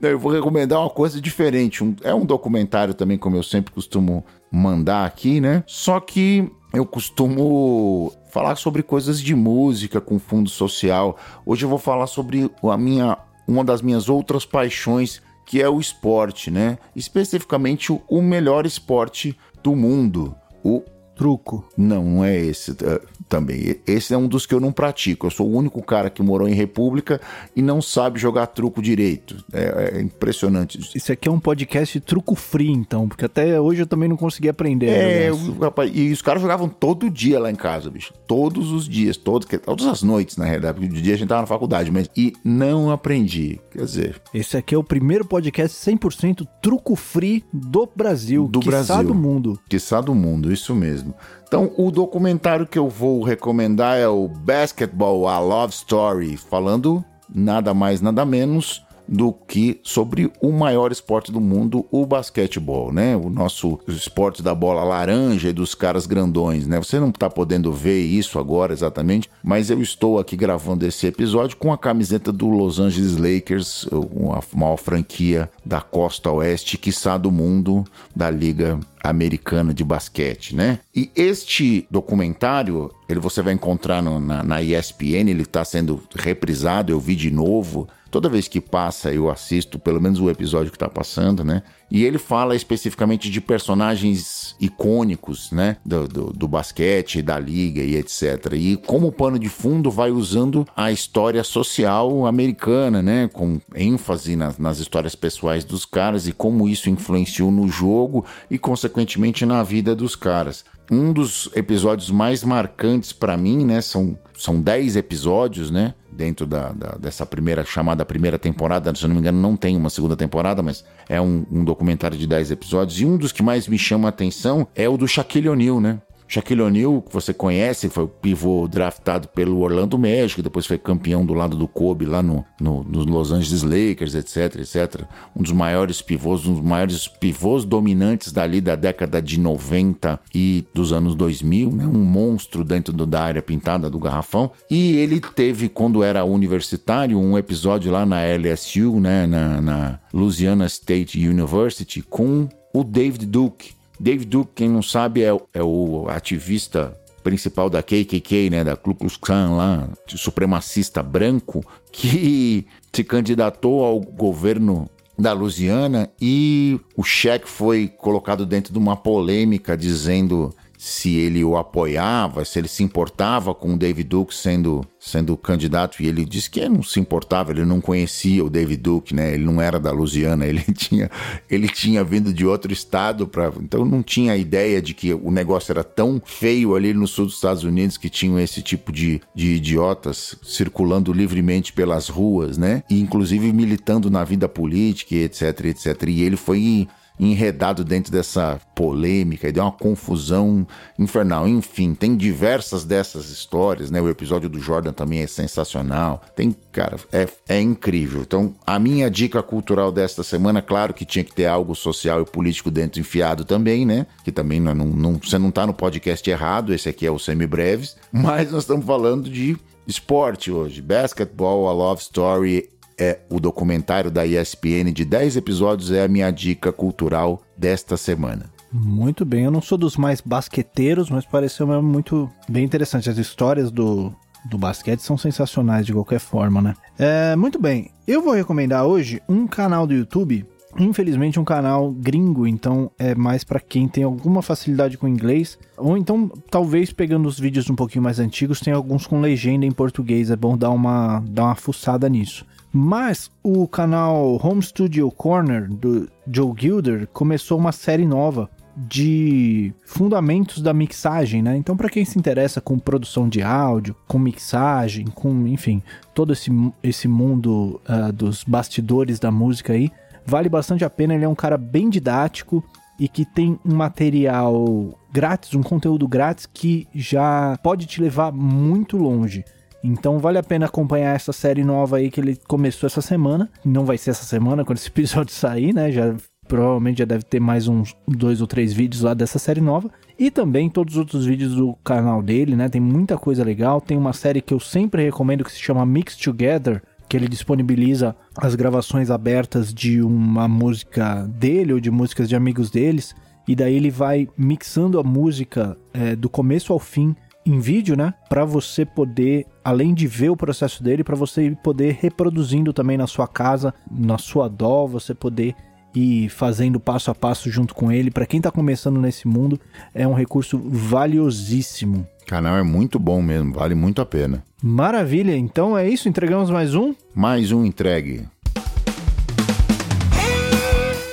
eu 0.00 0.18
vou 0.18 0.32
recomendar 0.32 0.80
uma 0.80 0.88
coisa 0.88 1.20
diferente. 1.20 1.84
Um, 1.84 1.94
é 2.02 2.14
um 2.14 2.24
documentário 2.24 2.94
também, 2.94 3.18
como 3.18 3.36
eu 3.36 3.42
sempre 3.42 3.74
costumo 3.74 4.24
mandar 4.50 5.04
aqui, 5.04 5.38
né? 5.38 5.62
Só 5.66 6.00
que 6.00 6.50
eu 6.72 6.86
costumo 6.86 8.10
falar 8.30 8.56
sobre 8.56 8.82
coisas 8.82 9.20
de 9.20 9.34
música 9.34 10.00
com 10.00 10.18
fundo 10.18 10.48
social. 10.48 11.18
Hoje 11.44 11.62
eu 11.62 11.68
vou 11.68 11.78
falar 11.78 12.06
sobre 12.06 12.50
a 12.62 12.78
minha 12.78 13.18
uma 13.46 13.62
das 13.62 13.80
minhas 13.80 14.08
outras 14.08 14.44
paixões 14.44 15.22
que 15.46 15.62
é 15.62 15.68
o 15.68 15.80
esporte, 15.80 16.50
né? 16.50 16.76
Especificamente 16.94 17.98
o 18.08 18.20
melhor 18.20 18.66
esporte 18.66 19.38
do 19.62 19.74
mundo, 19.74 20.36
o 20.62 20.82
truco. 21.16 21.64
Não, 21.76 22.04
não 22.04 22.24
é 22.24 22.36
esse. 22.38 22.72
Uh, 22.72 23.00
também. 23.28 23.76
Esse 23.86 24.14
é 24.14 24.18
um 24.18 24.26
dos 24.26 24.46
que 24.46 24.54
eu 24.54 24.60
não 24.60 24.72
pratico. 24.72 25.26
Eu 25.26 25.30
sou 25.30 25.48
o 25.48 25.56
único 25.56 25.82
cara 25.82 26.08
que 26.08 26.22
morou 26.22 26.48
em 26.48 26.54
República 26.54 27.20
e 27.54 27.62
não 27.62 27.82
sabe 27.82 28.18
jogar 28.18 28.46
truco 28.46 28.80
direito. 28.80 29.44
É, 29.52 29.92
é 29.94 30.00
impressionante. 30.00 30.78
Isso 30.94 31.12
aqui 31.12 31.28
é 31.28 31.32
um 31.32 31.40
podcast 31.40 31.98
truco 32.00 32.34
free, 32.34 32.70
então, 32.70 33.08
porque 33.08 33.24
até 33.24 33.60
hoje 33.60 33.82
eu 33.82 33.86
também 33.86 34.08
não 34.08 34.16
consegui 34.16 34.48
aprender. 34.48 34.88
É, 34.88 35.30
rapaz, 35.60 35.90
e 35.92 36.10
os 36.10 36.22
caras 36.22 36.40
jogavam 36.40 36.68
todo 36.68 37.10
dia 37.10 37.38
lá 37.38 37.50
em 37.50 37.54
casa, 37.54 37.90
bicho. 37.90 38.12
Todos 38.26 38.70
os 38.70 38.88
dias, 38.88 39.16
todos, 39.16 39.46
todas 39.64 39.86
as 39.86 40.02
noites, 40.02 40.36
na 40.36 40.44
realidade, 40.44 40.78
porque 40.78 40.94
de 40.94 41.02
dia 41.02 41.14
a 41.14 41.18
gente 41.18 41.28
tava 41.28 41.42
na 41.42 41.46
faculdade, 41.46 41.90
mas 41.90 42.08
e 42.16 42.32
não 42.44 42.90
aprendi. 42.90 43.60
Quer 43.70 43.84
dizer. 43.84 44.22
Esse 44.32 44.56
aqui 44.56 44.74
é 44.74 44.78
o 44.78 44.84
primeiro 44.84 45.24
podcast 45.24 45.76
100% 45.90 46.46
truco 46.62 46.94
free 46.94 47.44
do 47.52 47.88
Brasil. 47.94 48.46
Do 48.48 48.60
Brasil. 48.60 49.04
do 49.04 49.14
mundo. 49.14 49.58
Quiçá 49.68 50.00
do 50.00 50.14
mundo, 50.14 50.52
isso 50.52 50.74
mesmo. 50.74 51.05
Então, 51.46 51.72
o 51.76 51.90
documentário 51.90 52.66
que 52.66 52.78
eu 52.78 52.88
vou 52.88 53.22
recomendar 53.22 53.98
é 53.98 54.08
o 54.08 54.28
Basketball 54.28 55.28
A 55.28 55.38
Love 55.38 55.72
Story, 55.72 56.36
falando 56.36 57.04
nada 57.28 57.74
mais, 57.74 58.00
nada 58.00 58.24
menos 58.24 58.85
do 59.08 59.32
que 59.32 59.80
sobre 59.82 60.30
o 60.40 60.50
maior 60.50 60.90
esporte 60.92 61.30
do 61.30 61.40
mundo, 61.40 61.86
o 61.90 62.04
basquetebol, 62.06 62.92
né? 62.92 63.16
O 63.16 63.30
nosso 63.30 63.78
esporte 63.88 64.42
da 64.42 64.54
bola 64.54 64.84
laranja 64.84 65.48
e 65.48 65.52
dos 65.52 65.74
caras 65.74 66.06
grandões, 66.06 66.66
né? 66.66 66.78
Você 66.78 66.98
não 66.98 67.10
está 67.10 67.28
podendo 67.28 67.72
ver 67.72 68.00
isso 68.00 68.38
agora 68.38 68.72
exatamente, 68.72 69.30
mas 69.42 69.70
eu 69.70 69.80
estou 69.80 70.18
aqui 70.18 70.36
gravando 70.36 70.86
esse 70.86 71.06
episódio 71.06 71.56
com 71.56 71.72
a 71.72 71.78
camiseta 71.78 72.32
do 72.32 72.48
Los 72.48 72.78
Angeles 72.78 73.16
Lakers, 73.16 73.86
a 73.92 74.56
maior 74.56 74.76
franquia 74.76 75.50
da 75.64 75.80
costa 75.80 76.30
oeste, 76.30 76.78
quiçá 76.78 77.16
do 77.16 77.30
mundo, 77.30 77.84
da 78.14 78.30
liga 78.30 78.78
americana 79.02 79.72
de 79.72 79.84
basquete, 79.84 80.54
né? 80.54 80.80
E 80.94 81.10
este 81.14 81.86
documentário, 81.90 82.90
ele 83.08 83.20
você 83.20 83.40
vai 83.42 83.54
encontrar 83.54 84.02
no, 84.02 84.18
na, 84.18 84.42
na 84.42 84.62
ESPN, 84.62 85.30
ele 85.30 85.42
está 85.42 85.64
sendo 85.64 86.02
reprisado, 86.14 86.92
eu 86.92 87.00
vi 87.00 87.14
de 87.14 87.30
novo. 87.30 87.88
Toda 88.16 88.30
vez 88.30 88.48
que 88.48 88.62
passa, 88.62 89.12
eu 89.12 89.30
assisto 89.30 89.78
pelo 89.78 90.00
menos 90.00 90.18
o 90.18 90.30
episódio 90.30 90.70
que 90.70 90.76
está 90.76 90.88
passando, 90.88 91.44
né? 91.44 91.62
E 91.90 92.02
ele 92.02 92.16
fala 92.16 92.56
especificamente 92.56 93.28
de 93.28 93.42
personagens 93.42 94.56
icônicos, 94.58 95.52
né? 95.52 95.76
Do, 95.84 96.08
do, 96.08 96.32
do, 96.32 96.48
basquete, 96.48 97.20
da 97.20 97.38
liga 97.38 97.82
e 97.82 97.94
etc. 97.94 98.54
E 98.54 98.78
como 98.78 99.12
pano 99.12 99.38
de 99.38 99.50
fundo 99.50 99.90
vai 99.90 100.10
usando 100.10 100.66
a 100.74 100.90
história 100.90 101.44
social 101.44 102.24
americana, 102.24 103.02
né? 103.02 103.28
Com 103.30 103.60
ênfase 103.74 104.34
nas, 104.34 104.56
nas 104.56 104.78
histórias 104.78 105.14
pessoais 105.14 105.62
dos 105.62 105.84
caras 105.84 106.26
e 106.26 106.32
como 106.32 106.66
isso 106.66 106.88
influenciou 106.88 107.50
no 107.50 107.68
jogo 107.68 108.24
e, 108.50 108.56
consequentemente, 108.56 109.44
na 109.44 109.62
vida 109.62 109.94
dos 109.94 110.16
caras 110.16 110.64
um 110.90 111.12
dos 111.12 111.50
episódios 111.54 112.10
mais 112.10 112.44
marcantes 112.44 113.12
para 113.12 113.36
mim, 113.36 113.64
né? 113.64 113.80
São, 113.80 114.16
são 114.36 114.60
10 114.60 114.96
episódios, 114.96 115.70
né? 115.70 115.94
Dentro 116.10 116.46
da, 116.46 116.72
da, 116.72 116.92
dessa 116.92 117.26
primeira 117.26 117.64
chamada 117.64 118.04
primeira 118.04 118.38
temporada. 118.38 118.94
Se 118.94 119.04
eu 119.04 119.08
não 119.08 119.14
me 119.14 119.20
engano, 119.20 119.40
não 119.40 119.56
tem 119.56 119.76
uma 119.76 119.90
segunda 119.90 120.16
temporada, 120.16 120.62
mas 120.62 120.84
é 121.08 121.20
um, 121.20 121.44
um 121.50 121.64
documentário 121.64 122.16
de 122.16 122.26
10 122.26 122.50
episódios. 122.50 123.00
E 123.00 123.04
um 123.04 123.16
dos 123.16 123.32
que 123.32 123.42
mais 123.42 123.68
me 123.68 123.78
chama 123.78 124.08
a 124.08 124.10
atenção 124.10 124.66
é 124.74 124.88
o 124.88 124.96
do 124.96 125.06
Shaquille 125.06 125.48
O'Neal, 125.48 125.80
né? 125.80 126.00
Shaquille 126.28 126.62
O'Neal, 126.62 127.02
que 127.02 127.12
você 127.12 127.32
conhece, 127.32 127.88
foi 127.88 128.04
o 128.04 128.08
pivô 128.08 128.66
draftado 128.68 129.28
pelo 129.28 129.60
Orlando 129.60 129.98
Magic, 129.98 130.42
depois 130.42 130.66
foi 130.66 130.78
campeão 130.78 131.24
do 131.24 131.34
lado 131.34 131.56
do 131.56 131.68
Kobe 131.68 132.04
lá 132.04 132.22
no, 132.22 132.44
no, 132.60 132.82
nos 132.84 133.06
Los 133.06 133.32
Angeles 133.32 133.62
Lakers, 133.62 134.14
etc, 134.14 134.56
etc. 134.56 135.04
Um 135.34 135.42
dos 135.42 135.52
maiores 135.52 136.02
pivôs, 136.02 136.46
um 136.46 136.54
dos 136.54 136.64
maiores 136.64 137.06
pivôs 137.06 137.64
dominantes 137.64 138.32
dali 138.32 138.60
da 138.60 138.74
década 138.74 139.22
de 139.22 139.38
90 139.38 140.20
e 140.34 140.66
dos 140.74 140.92
anos 140.92 141.14
2000, 141.14 141.70
né? 141.70 141.86
um 141.86 142.04
monstro 142.04 142.64
dentro 142.64 142.92
do, 142.92 143.06
da 143.06 143.22
área 143.22 143.42
pintada 143.42 143.88
do 143.88 143.98
garrafão. 143.98 144.50
E 144.70 144.96
ele 144.96 145.20
teve, 145.20 145.68
quando 145.68 146.02
era 146.02 146.24
universitário, 146.24 147.18
um 147.18 147.38
episódio 147.38 147.92
lá 147.92 148.04
na 148.04 148.20
LSU, 148.24 149.00
né? 149.00 149.26
na, 149.26 149.60
na 149.60 149.98
Louisiana 150.12 150.66
State 150.66 151.26
University, 151.26 152.02
com 152.02 152.48
o 152.72 152.84
David 152.84 153.26
Duke, 153.26 153.76
David 153.98 154.26
Duke, 154.26 154.52
quem 154.54 154.68
não 154.68 154.82
sabe, 154.82 155.22
é, 155.22 155.28
é 155.54 155.62
o 155.62 156.06
ativista 156.08 156.96
principal 157.22 157.68
da 157.68 157.82
KKK, 157.82 158.50
né, 158.50 158.62
da 158.62 158.76
Ku 158.76 158.94
Klux 158.94 159.16
Klan 159.16 159.56
lá, 159.56 159.88
supremacista 160.06 161.02
branco, 161.02 161.64
que 161.90 162.66
se 162.92 163.02
candidatou 163.02 163.84
ao 163.84 164.00
governo 164.00 164.88
da 165.18 165.32
Louisiana 165.32 166.10
e 166.20 166.78
o 166.96 167.02
cheque 167.02 167.48
foi 167.48 167.88
colocado 167.88 168.44
dentro 168.44 168.72
de 168.72 168.78
uma 168.78 168.96
polêmica 168.96 169.76
dizendo 169.76 170.54
se 170.78 171.14
ele 171.16 171.42
o 171.44 171.56
apoiava, 171.56 172.44
se 172.44 172.58
ele 172.58 172.68
se 172.68 172.82
importava 172.82 173.54
com 173.54 173.74
o 173.74 173.78
David 173.78 174.08
Duke 174.08 174.34
sendo, 174.34 174.86
sendo 174.98 175.36
candidato, 175.36 176.02
e 176.02 176.06
ele 176.06 176.24
disse 176.24 176.50
que 176.50 176.68
não 176.68 176.82
se 176.82 177.00
importava, 177.00 177.50
ele 177.50 177.64
não 177.64 177.80
conhecia 177.80 178.44
o 178.44 178.50
David 178.50 178.82
Duke, 178.82 179.14
né? 179.14 179.34
Ele 179.34 179.44
não 179.44 179.60
era 179.60 179.78
da 179.78 179.90
Louisiana, 179.90 180.46
ele 180.46 180.62
tinha, 180.74 181.10
ele 181.48 181.68
tinha 181.68 182.04
vindo 182.04 182.32
de 182.32 182.46
outro 182.46 182.72
estado, 182.72 183.26
pra, 183.26 183.52
então 183.60 183.84
não 183.84 184.02
tinha 184.02 184.36
ideia 184.36 184.80
de 184.82 184.94
que 184.94 185.12
o 185.14 185.30
negócio 185.30 185.72
era 185.72 185.84
tão 185.84 186.20
feio 186.24 186.74
ali 186.74 186.92
no 186.92 187.06
sul 187.06 187.26
dos 187.26 187.34
Estados 187.34 187.64
Unidos 187.64 187.96
que 187.96 188.10
tinham 188.10 188.38
esse 188.38 188.62
tipo 188.62 188.92
de, 188.92 189.20
de 189.34 189.54
idiotas 189.54 190.36
circulando 190.42 191.12
livremente 191.12 191.72
pelas 191.72 192.08
ruas, 192.08 192.58
né? 192.58 192.82
E 192.90 193.00
inclusive 193.00 193.52
militando 193.52 194.10
na 194.10 194.24
vida 194.24 194.48
política, 194.48 195.14
etc, 195.14 195.64
etc. 195.66 196.02
E 196.08 196.22
ele 196.22 196.36
foi 196.36 196.88
enredado 197.18 197.84
dentro 197.84 198.12
dessa 198.12 198.60
polêmica 198.74 199.48
e 199.48 199.52
deu 199.52 199.64
uma 199.64 199.72
confusão 199.72 200.66
infernal. 200.98 201.48
Enfim, 201.48 201.94
tem 201.94 202.16
diversas 202.16 202.84
dessas 202.84 203.30
histórias, 203.30 203.90
né? 203.90 204.00
O 204.00 204.08
episódio 204.08 204.48
do 204.48 204.60
Jordan 204.60 204.92
também 204.92 205.20
é 205.20 205.26
sensacional. 205.26 206.22
Tem, 206.34 206.54
cara, 206.72 206.96
é, 207.12 207.26
é 207.48 207.60
incrível. 207.60 208.22
Então, 208.22 208.54
a 208.66 208.78
minha 208.78 209.10
dica 209.10 209.42
cultural 209.42 209.90
desta 209.90 210.22
semana, 210.22 210.60
claro 210.60 210.92
que 210.92 211.04
tinha 211.04 211.24
que 211.24 211.34
ter 211.34 211.46
algo 211.46 211.74
social 211.74 212.20
e 212.20 212.24
político 212.24 212.70
dentro 212.70 213.00
enfiado 213.00 213.44
também, 213.44 213.86
né? 213.86 214.06
Que 214.24 214.32
também 214.32 214.60
não, 214.60 214.74
não, 214.74 215.14
você 215.14 215.38
não 215.38 215.50
tá 215.50 215.66
no 215.66 215.74
podcast 215.74 216.28
errado, 216.28 216.74
esse 216.74 216.88
aqui 216.88 217.06
é 217.06 217.10
o 217.10 217.18
Semi-Breves, 217.18 217.96
mas 218.12 218.50
nós 218.50 218.62
estamos 218.62 218.84
falando 218.84 219.30
de 219.30 219.56
esporte 219.86 220.50
hoje. 220.50 220.82
Basketball, 220.82 221.68
a 221.68 221.72
Love 221.72 222.02
Story 222.02 222.68
é 222.98 223.20
o 223.30 223.38
documentário 223.40 224.10
da 224.10 224.26
ESPN 224.26 224.92
de 224.92 225.04
10 225.04 225.36
episódios, 225.36 225.90
é 225.90 226.04
a 226.04 226.08
minha 226.08 226.30
dica 226.30 226.72
cultural 226.72 227.42
desta 227.56 227.96
semana. 227.96 228.46
Muito 228.72 229.24
bem, 229.24 229.44
eu 229.44 229.50
não 229.50 229.62
sou 229.62 229.78
dos 229.78 229.96
mais 229.96 230.20
basqueteiros, 230.20 231.08
mas 231.08 231.24
pareceu 231.24 231.66
muito 231.82 232.30
bem 232.48 232.64
interessante. 232.64 233.08
As 233.08 233.16
histórias 233.16 233.70
do, 233.70 234.12
do 234.44 234.58
basquete 234.58 235.00
são 235.00 235.16
sensacionais 235.16 235.86
de 235.86 235.92
qualquer 235.92 236.18
forma, 236.18 236.60
né? 236.60 236.74
É, 236.98 237.36
muito 237.36 237.58
bem, 237.60 237.90
eu 238.06 238.22
vou 238.22 238.34
recomendar 238.34 238.84
hoje 238.84 239.20
um 239.28 239.46
canal 239.46 239.86
do 239.86 239.94
YouTube 239.94 240.46
infelizmente 240.78 241.40
um 241.40 241.44
canal 241.44 241.90
gringo, 241.90 242.46
então 242.46 242.90
é 242.98 243.14
mais 243.14 243.44
para 243.44 243.60
quem 243.60 243.88
tem 243.88 244.04
alguma 244.04 244.42
facilidade 244.42 244.98
com 244.98 245.08
inglês, 245.08 245.58
ou 245.76 245.96
então 245.96 246.30
talvez 246.50 246.92
pegando 246.92 247.26
os 247.26 247.38
vídeos 247.38 247.70
um 247.70 247.74
pouquinho 247.74 248.04
mais 248.04 248.18
antigos, 248.18 248.60
tem 248.60 248.72
alguns 248.72 249.06
com 249.06 249.20
legenda 249.20 249.64
em 249.64 249.72
português, 249.72 250.30
é 250.30 250.36
bom 250.36 250.56
dar 250.56 250.70
uma 250.70 251.22
dar 251.28 251.44
uma 251.44 251.54
fuçada 251.54 252.08
nisso. 252.08 252.44
Mas 252.78 253.30
o 253.42 253.66
canal 253.66 254.38
Home 254.44 254.62
Studio 254.62 255.10
Corner 255.10 255.66
do 255.66 256.10
Joe 256.30 256.52
Gilder 256.54 257.08
começou 257.10 257.56
uma 257.56 257.72
série 257.72 258.04
nova 258.04 258.50
de 258.76 259.72
fundamentos 259.86 260.60
da 260.60 260.74
mixagem, 260.74 261.40
né? 261.40 261.56
Então, 261.56 261.74
para 261.74 261.88
quem 261.88 262.04
se 262.04 262.18
interessa 262.18 262.60
com 262.60 262.78
produção 262.78 263.30
de 263.30 263.42
áudio, 263.42 263.96
com 264.06 264.18
mixagem, 264.18 265.06
com, 265.06 265.46
enfim, 265.48 265.82
todo 266.12 266.34
esse, 266.34 266.50
esse 266.82 267.08
mundo 267.08 267.80
uh, 267.88 268.12
dos 268.12 268.44
bastidores 268.44 269.18
da 269.18 269.30
música 269.30 269.72
aí, 269.72 269.90
vale 270.26 270.50
bastante 270.50 270.84
a 270.84 270.90
pena. 270.90 271.14
Ele 271.14 271.24
é 271.24 271.28
um 271.28 271.34
cara 271.34 271.56
bem 271.56 271.88
didático 271.88 272.62
e 273.00 273.08
que 273.08 273.24
tem 273.24 273.58
um 273.64 273.74
material 273.74 274.98
grátis, 275.10 275.54
um 275.54 275.62
conteúdo 275.62 276.06
grátis 276.06 276.44
que 276.44 276.86
já 276.94 277.58
pode 277.62 277.86
te 277.86 278.02
levar 278.02 278.30
muito 278.32 278.98
longe. 278.98 279.46
Então 279.82 280.18
vale 280.18 280.38
a 280.38 280.42
pena 280.42 280.66
acompanhar 280.66 281.14
essa 281.14 281.32
série 281.32 281.64
nova 281.64 281.98
aí 281.98 282.10
que 282.10 282.20
ele 282.20 282.38
começou 282.48 282.86
essa 282.86 283.00
semana. 283.00 283.50
Não 283.64 283.84
vai 283.84 283.98
ser 283.98 284.10
essa 284.10 284.24
semana 284.24 284.64
quando 284.64 284.78
esse 284.78 284.88
episódio 284.90 285.32
sair, 285.32 285.72
né? 285.72 285.90
Já 285.90 286.14
provavelmente 286.46 286.98
já 286.98 287.04
deve 287.04 287.24
ter 287.24 287.40
mais 287.40 287.66
uns 287.68 287.94
dois 288.06 288.40
ou 288.40 288.46
três 288.46 288.72
vídeos 288.72 289.02
lá 289.02 289.14
dessa 289.14 289.38
série 289.38 289.60
nova. 289.60 289.90
E 290.18 290.30
também 290.30 290.70
todos 290.70 290.94
os 290.94 290.98
outros 290.98 291.26
vídeos 291.26 291.54
do 291.54 291.74
canal 291.84 292.22
dele, 292.22 292.56
né? 292.56 292.68
Tem 292.68 292.80
muita 292.80 293.18
coisa 293.18 293.44
legal. 293.44 293.80
Tem 293.80 293.96
uma 293.96 294.12
série 294.12 294.40
que 294.40 294.54
eu 294.54 294.60
sempre 294.60 295.04
recomendo 295.04 295.44
que 295.44 295.52
se 295.52 295.58
chama 295.58 295.84
Mix 295.84 296.16
Together, 296.16 296.82
que 297.08 297.16
ele 297.16 297.28
disponibiliza 297.28 298.16
as 298.36 298.54
gravações 298.54 299.10
abertas 299.10 299.72
de 299.72 300.02
uma 300.02 300.48
música 300.48 301.26
dele 301.28 301.72
ou 301.72 301.80
de 301.80 301.90
músicas 301.90 302.28
de 302.28 302.36
amigos 302.36 302.70
deles. 302.70 303.14
E 303.46 303.54
daí 303.54 303.74
ele 303.74 303.90
vai 303.90 304.28
mixando 304.36 304.98
a 304.98 305.04
música 305.04 305.76
é, 305.92 306.16
do 306.16 306.28
começo 306.28 306.72
ao 306.72 306.78
fim 306.78 307.14
em 307.46 307.60
vídeo, 307.60 307.96
né? 307.96 308.12
Para 308.28 308.44
você 308.44 308.84
poder, 308.84 309.46
além 309.64 309.94
de 309.94 310.06
ver 310.06 310.30
o 310.30 310.36
processo 310.36 310.82
dele, 310.82 311.04
para 311.04 311.16
você 311.16 311.56
poder 311.62 311.98
reproduzindo 312.00 312.72
também 312.72 312.98
na 312.98 313.06
sua 313.06 313.28
casa, 313.28 313.72
na 313.90 314.18
sua 314.18 314.48
dó, 314.48 314.86
você 314.86 315.14
poder 315.14 315.54
ir 315.94 316.28
fazendo 316.28 316.78
passo 316.78 317.10
a 317.10 317.14
passo 317.14 317.50
junto 317.50 317.74
com 317.74 317.90
ele. 317.90 318.10
Para 318.10 318.26
quem 318.26 318.40
tá 318.40 318.50
começando 318.50 319.00
nesse 319.00 319.26
mundo, 319.26 319.58
é 319.94 320.06
um 320.06 320.12
recurso 320.12 320.58
valiosíssimo. 320.58 322.06
Canal 322.26 322.56
é 322.56 322.62
muito 322.62 322.98
bom 322.98 323.22
mesmo, 323.22 323.54
vale 323.54 323.74
muito 323.74 324.02
a 324.02 324.06
pena. 324.06 324.42
Maravilha, 324.62 325.36
então 325.36 325.78
é 325.78 325.88
isso, 325.88 326.08
entregamos 326.08 326.50
mais 326.50 326.74
um? 326.74 326.92
Mais 327.14 327.52
um 327.52 327.64
entregue. 327.64 328.26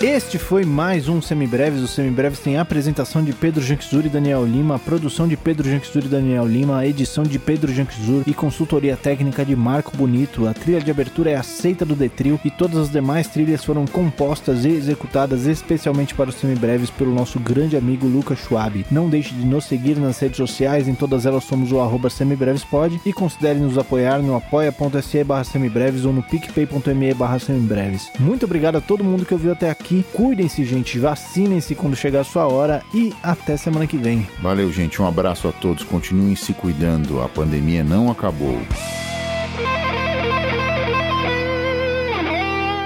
Este 0.04 0.38
foi 0.38 0.66
mais 0.66 1.08
um 1.08 1.22
Semibreves. 1.22 1.82
O 1.82 1.88
Semibreves 1.88 2.40
tem 2.40 2.58
a 2.58 2.62
apresentação 2.62 3.24
de 3.24 3.32
Pedro 3.32 3.64
Janquizur 3.64 4.06
e 4.06 4.10
Daniel 4.10 4.46
Lima, 4.46 4.76
a 4.76 4.80
produção 4.80 5.30
de 5.30 5.38
Pedro 5.38 5.70
Janquizur 5.70 6.04
e 6.04 6.10
Daniel 6.10 6.46
Lima, 6.46 6.80
a 6.80 6.86
edição 6.86 7.24
de 7.24 7.40
Pedro 7.40 7.74
Janquizur 7.74 8.22
e 8.28 8.34
consultoria 8.34 8.98
técnica 8.98 9.46
de 9.46 9.56
Marco 9.56 9.96
Bonito. 9.96 10.46
A 10.46 10.54
trilha 10.54 10.82
de 10.82 10.92
abertura 10.92 11.30
é 11.30 11.36
aceita 11.38 11.86
do 11.86 11.96
Detril 11.96 12.38
e 12.44 12.52
todas 12.52 12.78
as 12.80 12.90
demais 12.92 13.30
trilhas 13.30 13.64
foram 13.64 13.88
compostas 13.88 14.66
e 14.66 14.72
executadas 14.72 15.46
especialmente 15.46 16.14
para 16.14 16.32
os 16.32 16.36
Semibreves 16.36 16.90
pelo 16.90 17.16
nosso 17.16 17.40
grande 17.40 17.78
amigo 17.78 18.06
Lucas 18.06 18.40
Schwab. 18.40 18.86
Não 18.92 19.08
deixe 19.08 19.34
de 19.34 19.46
nos 19.46 19.64
seguir 19.64 19.96
nas 19.96 20.20
redes 20.20 20.36
sociais, 20.36 20.86
em 20.86 20.96
todas 20.96 21.26
elas 21.26 21.46
somos 21.46 21.72
o 21.72 21.80
arroba 21.80 22.10
semibrevespod 22.10 23.00
e 23.06 23.14
considere 23.14 23.58
nos 23.58 23.78
apoiar 23.78 24.22
no 24.22 24.36
apoia.se 24.36 25.24
barra 25.24 25.46
semibreves 25.46 26.04
ou 26.04 26.12
no 26.12 26.22
picpay.me 26.22 27.14
barra 27.14 27.40
semibreves. 27.40 28.12
Muito 28.20 28.46
obrigado 28.46 28.76
a 28.76 28.82
todo 28.82 29.02
mundo 29.02 29.26
que 29.26 29.34
ouviu 29.34 29.54
até 29.54 29.70
aqui 29.70 29.93
aqui. 29.94 30.06
Cuidem-se, 30.12 30.66
gente. 30.66 30.98
Vacinem-se 30.98 31.76
quando 31.76 31.96
chegar 31.96 32.22
a 32.22 32.24
sua 32.24 32.48
hora 32.48 32.82
e 32.94 33.14
até 33.22 33.56
semana 33.56 33.86
que 33.86 33.98
vem. 33.98 34.28
Valeu, 34.42 34.72
gente. 34.72 35.02
Um 35.02 35.08
abraço 35.08 35.48
a 35.48 35.52
todos. 35.52 35.84
Continuem 35.84 36.36
se 36.36 36.54
cuidando. 36.54 37.22
A 37.22 37.30
pandemia 37.30 37.84
não 37.84 38.10
acabou. 38.10 38.58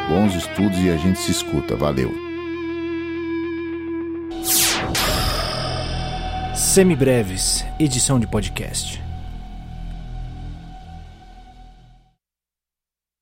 Bons 0.09 0.35
estudos 0.35 0.79
e 0.79 0.89
a 0.89 0.97
gente 0.97 1.19
se 1.19 1.31
escuta. 1.31 1.75
Valeu. 1.75 2.13
Semibreves, 6.55 7.65
edição 7.79 8.19
de 8.19 8.27
podcast. 8.27 9.06